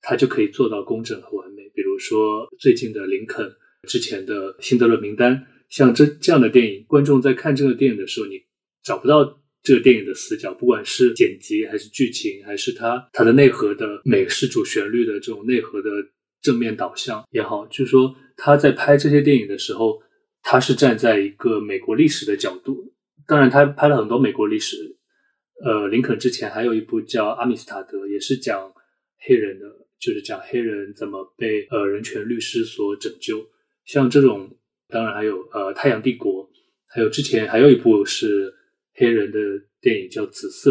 [0.00, 1.70] 他就可以做到工整和完美。
[1.74, 3.54] 比如说最近的林肯，
[3.86, 8.40] 之前的辛德勒名单，像这这样的电影，观众在看这个电影的时候，你
[8.88, 15.90] 找不到这个电影的死角，不管是剪辑还是剧情，还是它它的内核的美式主旋律的这种内核的
[16.40, 20.00] 正面导向也好，就是说他在拍这些电影的时候，
[20.42, 22.94] 他是站在一个美国历史的角度。
[23.26, 24.96] 当然，他拍了很多美国历史。
[25.62, 28.72] 呃，林肯之前还有一部叫《阿米斯塔德》，也是讲
[29.18, 29.66] 黑人的，
[30.00, 33.44] 就是讲黑人怎么被呃人权律师所拯救。
[33.84, 34.56] 像这种，
[34.88, 36.44] 当然还有呃《太阳帝国》，
[36.86, 38.54] 还有之前还有一部是
[38.98, 39.38] 黑人的
[39.80, 40.70] 电影叫《紫色》。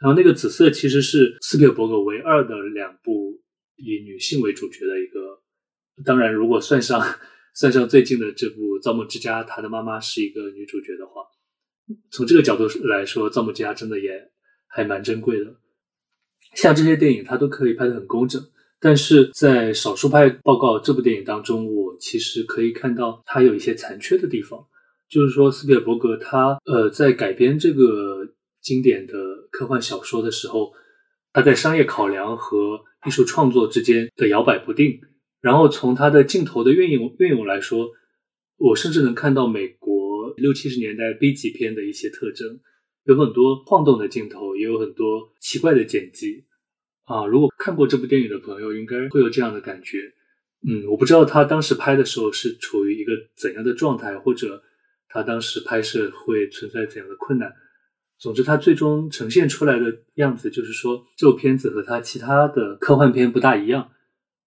[0.00, 3.40] 然后那个《紫色》其实是斯皮尔伯格唯二的两部
[3.76, 5.42] 以女性为主角的一个。
[6.04, 7.02] 当然，如果算上
[7.54, 11.22] 算上最近的这部《造梦之家》，他的妈妈是一个女主角的话。
[12.12, 14.30] 从这个角度来说，《造梦之家》真的也
[14.68, 15.56] 还蛮珍贵的。
[16.54, 18.40] 像这些电影，它都可以拍得很工整，
[18.78, 24.64] 但是在《少数派报告》这部电影当中，我其实可以看到它有一些残缺的地方。
[25.08, 28.28] 就是说，斯皮尔伯格他呃在改编这个
[28.60, 29.14] 经典的
[29.50, 30.72] 科幻小说的时候，
[31.32, 35.00] 他在商业考量和艺术创作之间的摇摆不定。
[35.40, 37.88] 然后从他的镜头的运用运用来说，
[38.58, 39.98] 我甚至能看到美国。
[40.36, 42.60] 六七十年代 B 级片的一些特征，
[43.04, 46.44] 有很多晃动的镜头，也有很多奇怪的剪辑
[47.06, 47.26] 啊！
[47.26, 49.98] 如果看过这部电影的朋友，应该会有这样的感觉。
[50.68, 54.62] 嗯，我不知道他当时拍的时候是处于一个怎样的状态，或者
[55.08, 57.52] 他当时拍摄会存在怎样的困难。
[58.18, 63.90] 总之，他最终呈现出来的样子，就是说这部片子和他其他的科幻片不大一样。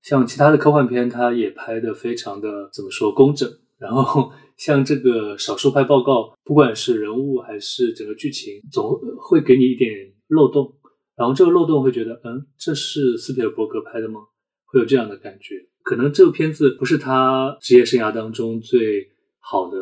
[0.01, 4.31] 像其他的科幻片，他也拍的非常的怎么说工整，然后。
[4.61, 9.91] 像这个少数派报告，不管是人物还是整个剧情，总会给你一点
[10.27, 10.75] 漏洞，
[11.17, 14.19] 然后这个漏洞会觉得，嗯，这是斯皮尔伯格拍的吗？
[14.65, 15.55] 会有这样的感觉。
[15.81, 19.09] 可能这部片子不是他职业生涯当中最
[19.39, 19.77] 好的，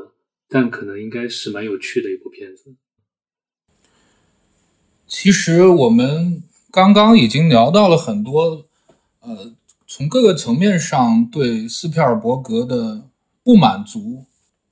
[0.49, 2.75] 但可能应该是蛮有趣的一部片子。
[5.07, 8.65] 其实我们刚刚已经聊到了很多，
[9.21, 9.53] 呃，
[9.87, 13.09] 从各个层面上对斯皮尔伯格的
[13.43, 14.25] 不满足。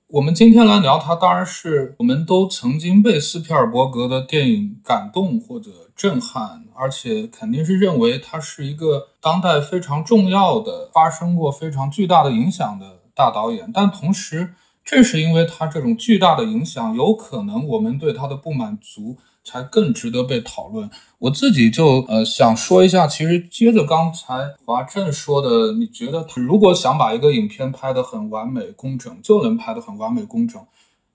[0.07, 13.69] 我们今天来聊他，当然是我们都曾经被斯皮尔伯格的电影感动或者震撼，而且肯定是认为他是一个当代非常重要的、发生过非常巨大的影响的大导演。
[13.73, 14.53] 但同时，
[14.87, 19.17] 正是因为他这种巨大的影响，有可能我们对他的不满足。
[19.49, 20.89] 才更值得被讨论。
[21.19, 30.61] 我自己就呃想说一下，其实接着刚才华正说的，你觉得他如果想把一个影片拍得很完美工整，就能拍得很完美工整。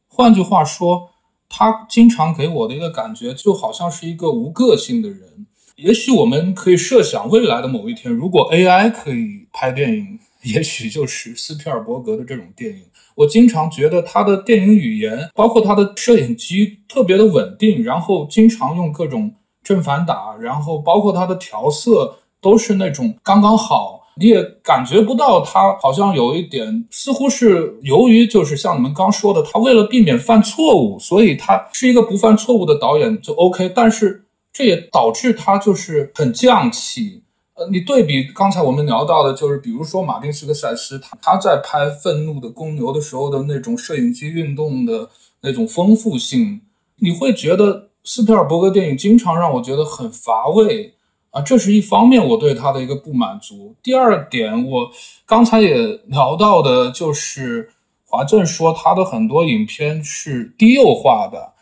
[0.08, 1.10] 换句话说，
[1.50, 5.46] 他经常给我的一个感觉，就好像是一个无个性的人。
[5.76, 12.84] 也许我们可以设想未来的某一天，如果 AI 可以拍电影， 也许就是斯皮尔伯格的这种电影。
[13.14, 37.22] 我经常觉得他的电影语言，包括他的摄影机特别的稳定，然后经常用各种正反打，然后包括他的调色都是那种刚刚好，你也感觉不到他好像有一点，似乎是由于就是像你们刚说的，他为了避免犯错误，所以他是一个不犯错误的导演就 OK，但是这也导致他就是很匠气。
[37.70, 45.08] 你对比刚才我们聊到的，就是比如说马丁·斯科塞斯，他他在拍《愤怒的公牛》的时候的那种摄影机运动的
[45.42, 46.60] 那种丰富性，
[46.96, 50.94] 你会觉得斯皮尔伯格电影经常让我觉得很乏味
[51.30, 53.74] 啊，这是一方面我对他的一个不满足。
[53.82, 54.90] 第二点，我
[55.26, 57.70] 刚才也聊到的，就是
[58.06, 61.52] 华正说他的很多影片是低幼化的，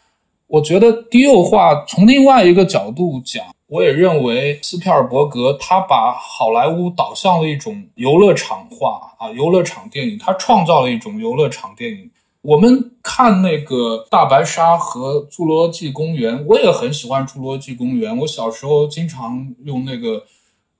[0.47, 3.44] 我觉得低幼化从另外一个角度讲。
[3.70, 12.10] 我也认为斯皮尔伯格他把好莱坞导向了一种游乐场化啊，游乐场电影，他创造了一种游乐场电影。
[12.42, 18.16] 我们看那个大白鲨和侏罗纪公园，我也很喜欢侏罗纪公园。
[18.18, 20.24] 我小时候经常用那个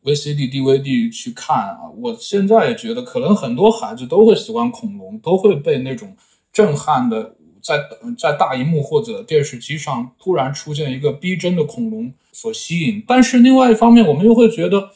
[0.03, 1.79] VCD、DVD 去看啊。
[1.97, 6.17] 我现在也觉得，可能很多孩子都会喜欢恐龙，都会被那种
[6.53, 7.37] 震撼的。
[7.63, 7.79] 在
[8.19, 14.91] 在大荧幕或者电视机上突然出现一个逼真的恐龙所吸引，但是另外一方面，我们又会觉得，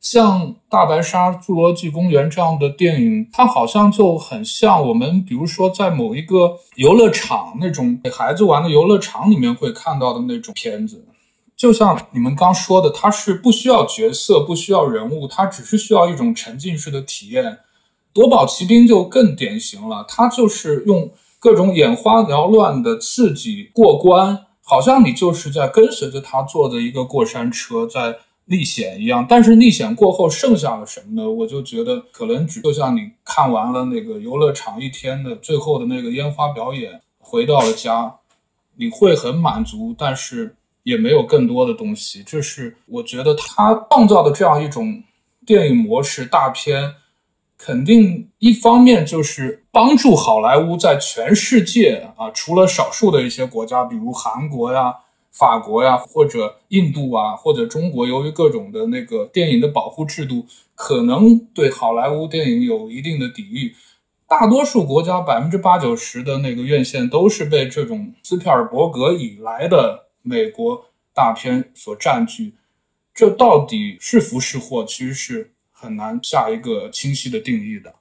[0.00, 11.04] 像《大白鲨》《侏罗纪公园》这样的电影，它好像就很像我们，比如说在某一个游乐场那种给孩子玩的游乐场里面会看到的那种片子。
[11.54, 17.58] 就像你们刚说的，它是不需要角色，不需要人物，它只是需要一种沉浸式的体验。
[18.14, 29.26] 夺宝奇兵就更典型了，它就是用各种眼花缭乱的刺激过关，好像你就是在跟随着他坐着一个过山车在历险一样。
[29.28, 31.28] 但是历险过后剩下了什么呢？
[31.28, 38.14] 我就觉得可能只就像你看完了那个游乐场一天的最后的那个烟花表演，回到了家，
[38.76, 40.54] 你会很满足，但是。
[40.82, 45.00] 也没有更多的东西，这是我觉得他创造的这样一种
[45.44, 46.94] 电影模式大片，
[47.62, 54.94] 肯定一方面就是帮助好莱坞在全世界啊，除了少数的一些国家，比如韩国呀、
[55.30, 63.76] 法国呀，或者印度啊，或者中国，由于各种的那个电影的保护制度，可能对好莱坞电影有一定的抵御。
[64.26, 70.06] 大多数国家百分之八九十的那个院线都是被这种斯皮尔伯格以来的。
[70.22, 72.54] 美国大片所占据，
[73.14, 77.94] 这到底是福是祸，其实是很难下一个清晰的定义的。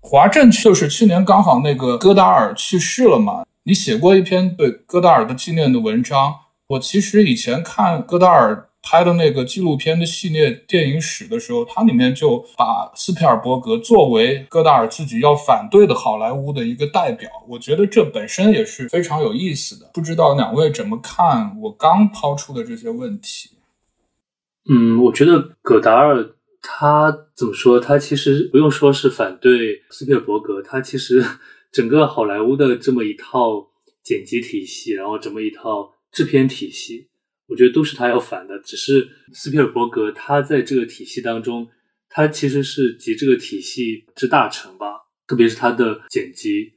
[0.00, 6.34] 华正就是去年刚好那个戈达尔去世了嘛，你写过一篇对戈达尔的纪念的文章，
[6.68, 8.66] 我其实以前看戈达尔。
[8.82, 19.90] 拍的那个纪录片的系列电影史的时候，它里面就把斯皮尔伯格作为戈达尔自己要反对的好莱坞的一个代表，我觉得这本身也是非常有意思的。
[19.92, 23.50] 不知道两位怎么看我刚抛出的这些问题？
[24.70, 26.30] 嗯，我觉得戈达尔
[26.62, 27.80] 他怎么说？
[27.80, 31.24] 他其实不用说是反对斯皮尔伯格，他其实
[31.72, 33.70] 整个好莱坞的这么一套
[34.02, 37.08] 剪辑体系，然后这么一套制片体系。
[37.48, 41.66] 我觉得都是他要反的，只是斯皮尔伯格他在这个体系当中，
[42.08, 44.86] 他其实是集这个体系之大成吧。
[45.26, 46.72] 特别是他的剪辑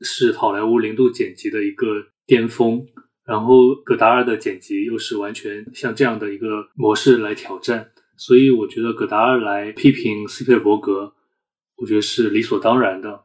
[0.00, 1.86] 是好莱坞零度剪辑的一个
[2.26, 2.86] 巅峰，
[3.26, 11.12] 然后戈达尔的剪辑又是完全像这样的一个模式来挑战，所以我觉得戈达尔来批评斯皮尔伯格，
[11.76, 13.24] 我觉得是理所当然的。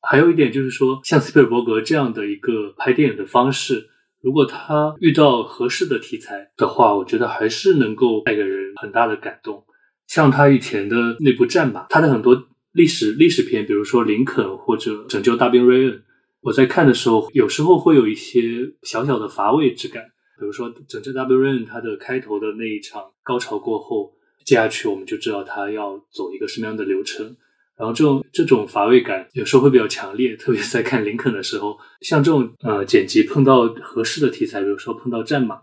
[0.00, 3.90] 还有一点就是说，像斯皮尔伯格这样的一个拍电影的方式。
[4.20, 9.64] 如果他遇到合适的题材的话，我觉得还是能够带给人很大的感动。
[10.08, 15.92] 像他以前的那部《战马》，他的很多历史历史片，比如说《林肯》或者《拯救大兵瑞恩》，
[16.40, 20.02] 我在看的时候，有时候会有一些小小的乏味之感。
[20.38, 24.12] 比如说《拯救大兵瑞恩》，它的开头的那一场高潮过后，
[24.44, 27.36] 接下去我们就知道他要走一个什么样的流程。
[27.76, 35.60] 然后这种这种乏味感有时候会比较强烈，特别在看林肯的时候，像这种呃剪辑碰到合适的题材，比如说碰到战马，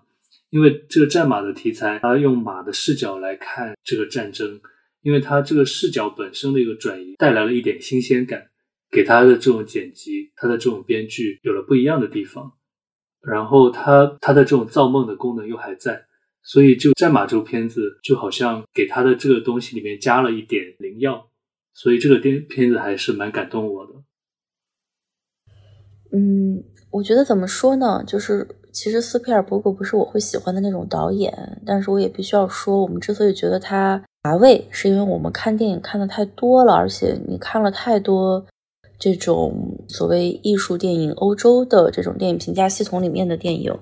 [0.49, 4.61] 因为这个战马的题材，它用马的视角来看这个战争，
[5.02, 8.47] 因为它这个视角本身的一个转移带来了一点新鲜感，
[8.89, 12.53] 给它的这种剪辑，它的这种编剧有了不一样的地方，
[13.26, 16.02] 然后它它的这种造梦的功能又还在，
[16.43, 21.27] 所以就战马这部片子就好像给他的这个东西里面加了一点灵药。
[21.73, 23.91] 所以这个电片子还是蛮感动我的。
[26.14, 28.02] 嗯，我觉得怎么说呢？
[28.07, 38.45] 就是其实斯皮尔伯格不是我会喜欢的那种导演，但是我也必须要说，我们之所以觉得他乏味，是因为我们看电影看的太多了，而且你看了太多
[39.00, 43.74] 这种所谓艺术电影、欧洲的这种电影评价系统里面的电影。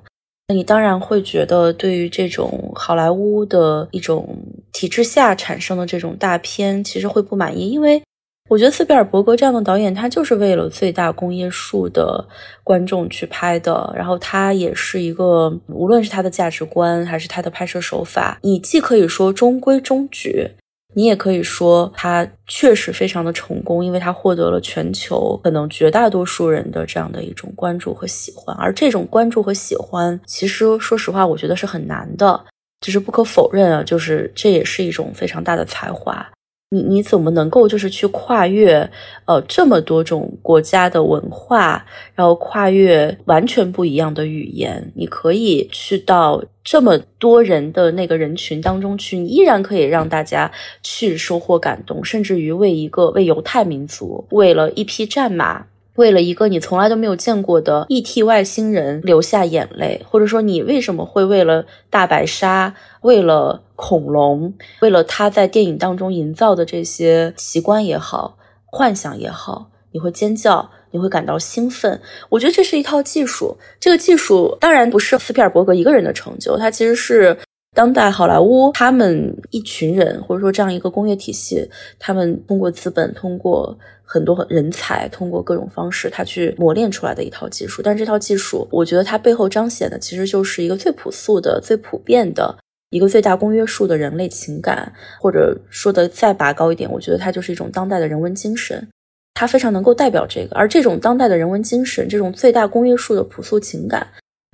[0.48, 4.38] 那你当然会觉得，对于这种好莱坞的一种
[4.74, 8.04] 体制下产生的这种大片，其实会不满意，因为
[8.50, 12.28] 我觉得斯皮尔伯格这样的导演，他就是为了最大公约数的
[12.62, 13.94] 观众去拍的。
[13.96, 20.52] 然后他也是一个，无论是他的价值观还是他的拍摄手法，你既可以说中规中矩。
[20.94, 28.56] 你也可以说，他确实非常的成功，因为他获得了全球可能绝大多数人的这样的一种关注和喜欢。
[28.58, 32.46] 而这种关注和喜欢，其实说实话，我觉得是很难的。
[32.82, 36.30] 就是不可否认啊，就是这也是一种非常大的才华。
[36.70, 38.90] 你你怎么能够就是去跨越
[39.26, 44.92] 呃这么多种国家的文化，然后跨越完全不一样的语言？
[44.96, 55.66] 你可以去到这么多人的那个人群当中去，你依然可以让大家去收获感动，甚至于为一个为犹太民族，为了一匹战马。
[55.96, 72.00] 为了一个你从来都没有见过的 ET 外星人流下眼泪，或者说你为什么会为了大白鲨、为了恐龙、为了他在电影当中营造的这些奇观也好、幻想也好，你会尖叫，你会感到兴奋？
[72.30, 77.36] 我觉得这是一套技术，这个技术当然不是斯皮尔伯格一个人的成就，它其实是
[77.76, 81.68] 当代好莱坞，他们一群人，或者说这样一个工业体系，
[81.98, 87.82] 他们通过资本，通过很多人才，通过各种方式，他去磨练出来的一套技术。
[87.82, 92.56] 但是这套技术，我觉得它背后彰显的其实就是一个最朴素的、最普遍的
[92.92, 98.88] 一个最大公约数的人类情感，或者说的再拔高一点，我觉得它就是一种当代的人文精神。
[99.34, 104.08] 它非常能够代表这个，而这种当代的人文精神，这种最大公约数的朴素情感。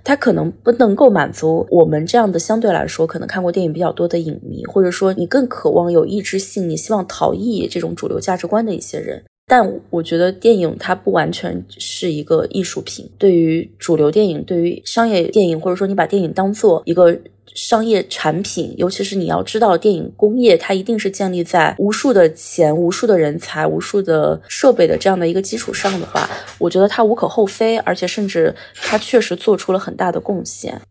[0.03, 9.21] 它可能不能够满足我们这样的相对来说可能看过电影比较多的影迷，或者说你更渴望有意志性，你希望逃逸这种主流价值观的一些人。
[9.45, 17.19] 但我觉得电影它不完全是一个艺术品，对于主流电影，对于商业电影，或者说你把电影当做一个。
[17.55, 30.81] 商业产品，尤其是你要知道，电影工业它一定是建立在无数的钱、无数的人才、无数的设备的这样的一个基础上的话，我觉得它无可厚非，而且甚至它确实做出了很大的贡献。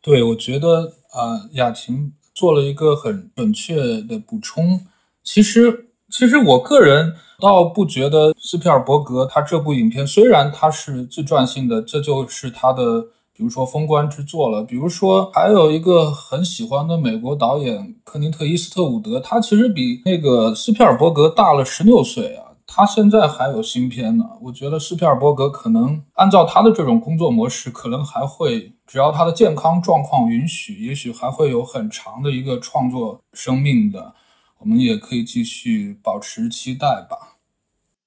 [0.00, 4.80] 对，我觉得啊，雅琴做了一个很准确的补充。
[5.22, 13.08] 其实，其实我个人倒不觉得斯皮尔伯格他这部影片虽然他是自传性的，这就是他的。
[13.36, 24.24] 比如说封官之作了，比如说还有一个很喜欢的美国导演克林特·伊斯特伍德，他其实比那个斯皮尔伯格大了十六岁啊，他现在还有新片呢。
[24.40, 34.14] 我觉得斯皮尔伯格可能按照他的这种工作模式，可能还会，只要他的健康状况允许，也许还会有很长的一个创作生命的。
[34.60, 37.34] 我们也可以继续保持期待吧。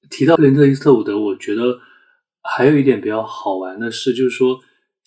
[0.10, 1.80] 提到克林特·伊斯特伍德，我觉得
[2.42, 4.58] 还有一点比较好玩的是，就是说。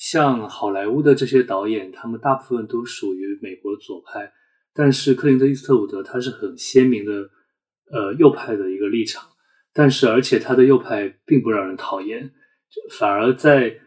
[0.00, 4.32] 像好莱坞的这些导演，他们大部分都属于美国左派，
[4.72, 7.28] 但是克林特·伊斯特伍德他是很鲜明的，
[7.92, 9.28] 呃，右派的一个立场。
[9.74, 12.30] 但是，而且他的右派并不让人讨厌，
[12.98, 13.78] 反而在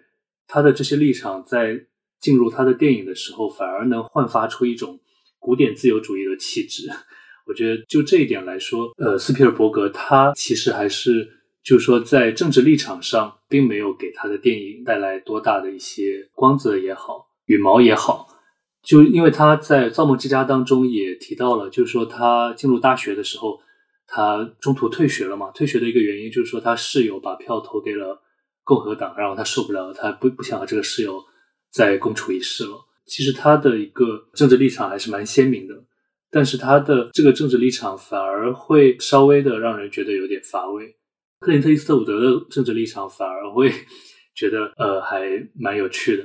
[0.48, 1.88] 他的这些立场在
[2.22, 5.00] 进入他的电影的时候，反而能焕发出一种
[5.40, 6.88] 古典自由主义的气质。
[7.48, 11.40] 我觉得就这一点来说，呃，斯皮尔伯格他其实还是。
[11.64, 18.28] 就是说，在政治立场上，并没有给他的电影带来多大的一些光泽也好，羽毛也好。
[18.84, 23.62] 就因为他在《造梦之家》当中也提到了，就是说他进入大学的时候，
[24.06, 25.52] 他中途退学了嘛。
[25.52, 28.22] 退学的一个原因就是说，他室友把票投给了
[28.66, 31.24] 共和党，然后他受不了，他不不想和这个室友
[31.72, 32.78] 再共处一室了。
[33.06, 35.74] 其实他的一个政治立场还是蛮鲜明的，
[36.30, 40.94] 但是他的这个政治立场反而会稍微的让人觉得有点乏味。
[41.44, 43.70] 克林特·伊斯特伍德的政治立场反而会
[44.34, 45.20] 觉得，呃，还
[45.54, 46.24] 蛮有趣的。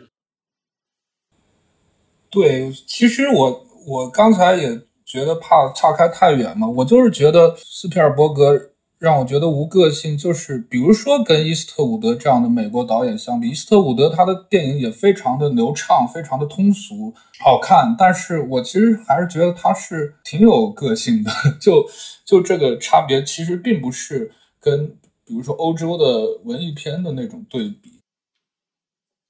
[2.31, 8.71] 对，其实我我刚才也觉得怕岔开太远嘛，我就是觉得斯皮尔伯格
[9.01, 21.31] 让我觉得无个性，就是比如说跟伊斯特伍德这样的美国导演相比，伊斯特伍德他的电影也非常的流畅，非常的通俗好看，但是我其实还是觉得他是挺有个性的，
[21.61, 21.85] 就
[22.25, 24.31] 就这个差别其实并不是
[24.61, 24.97] 跟。
[25.29, 28.01] 比如说欧洲的文艺片的那种对比，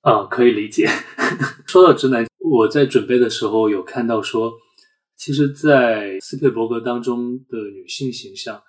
[0.03, 0.87] 啊，可以理解。
[1.67, 4.53] 说到直男，我在准备的时候有看到说，
[5.17, 8.63] 其实，在斯皮尔伯格当中的女性形象，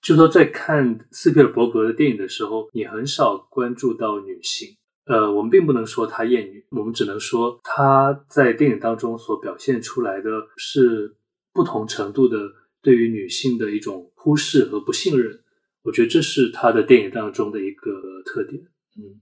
[0.00, 4.76] 就说在看斯皮尔伯格的电影的时候，你很少关注到女性。
[5.04, 11.14] 呃，我们并不能说她厌女，我们只能说她在电影当中所表现出来的是
[11.52, 12.38] 不同程度的
[12.80, 15.39] 对于女性的一种忽视和不信任。
[15.82, 17.90] 我觉得这是他的电影当中的一个
[18.24, 18.62] 特点。
[18.96, 19.20] 嗯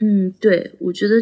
[0.00, 1.14] 嗯，对，我觉得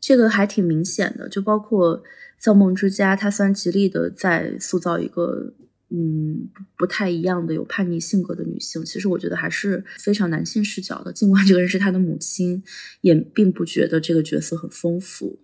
[0.00, 1.28] 这个还挺明显的。
[1.28, 1.98] 就包括
[2.38, 5.54] 《造梦之家》，他虽然极力的在塑造一个
[5.90, 11.12] 嗯不太一样的有叛逆性格的女性，其实我觉得还是非常男性视角的。
[11.12, 12.62] 尽管这个人是他的母亲，
[13.00, 15.40] 也并不觉得这个角色很丰富。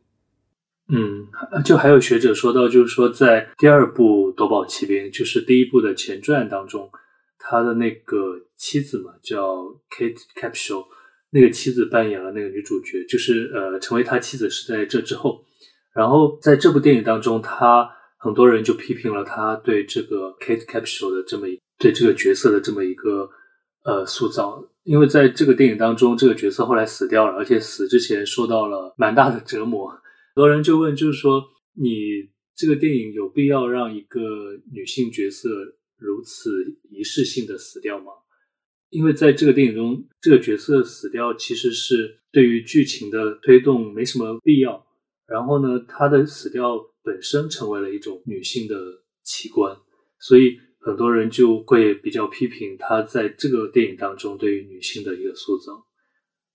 [0.90, 1.26] 嗯，
[1.64, 6.90] 就还有学者说到，就是说在第二部《夺宝奇兵》，就是第一部的前传当中。
[7.38, 8.16] 他的那个
[8.58, 9.56] 妻子嘛，叫
[9.88, 10.84] Kate Capshaw，
[11.30, 15.44] 那个妻子扮演了那个女主角，就是呃，成为他妻子是在这之后。
[15.94, 23.30] 然后在这部电影当中，他很多人就批评了他对这个 Kate Capshaw 的这么一对这个角色的这么一个
[23.84, 29.88] 呃塑造，因为在这个电影当中，这个角色后来死掉了，而且死之前受到了蛮大的折磨。
[29.88, 30.00] 很
[30.34, 31.42] 多人就问，就是说
[31.74, 34.20] 你这个电影有必要让一个
[34.72, 35.48] 女性角色？
[36.00, 36.52] 如此
[36.92, 38.12] 仪式性的死掉吗？
[38.90, 44.86] 因为在这个电影中，这个角色死掉其实是对于剧情的推动没什么必要。
[45.26, 48.74] 然后呢，他的死掉本身成为了一种女性的
[49.22, 49.76] 奇观，
[50.18, 55.84] 所以很多人就会比较批评他在这个电影当中对于女性的一个塑造。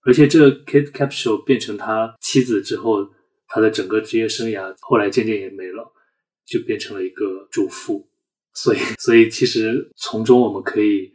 [0.06, 3.08] 而且，这 Kate Capshaw 变成他妻子之后，
[3.48, 5.94] 他的整个职业生涯后来渐渐也没了，
[6.46, 8.10] 就变成了一个主妇。
[8.54, 11.13] 所以，所以其实从中我们可以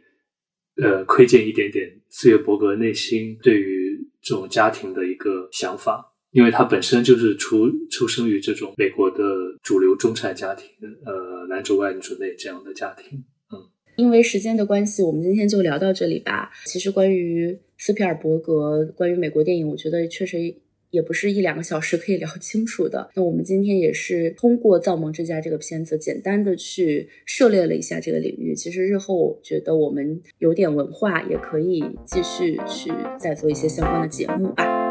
[0.81, 6.05] 呃窥见一点点斯约伯格内心对于这种家庭的一个想法。
[6.31, 9.17] 因为他本身就是出出生于这种美国的
[9.63, 10.69] 主流中产家庭，
[11.03, 13.17] 呃，男主外女主内这样的家庭。
[13.51, 13.57] 嗯，
[13.97, 16.51] 因为时间的关系，我们今天就聊到这里吧。
[16.67, 20.37] 其实关于斯皮尔伯格，关于美国电影，我觉得确实
[20.91, 23.09] 也不是一两个小时可以聊清楚的。
[23.15, 28.55] 那我们今天也是通过《造梦之家》这个片子，简单的去涉猎了一下这个领域。
[28.55, 34.88] 其实日后我觉得我们有点文化，也可以继续去再做一些相关的节目吧。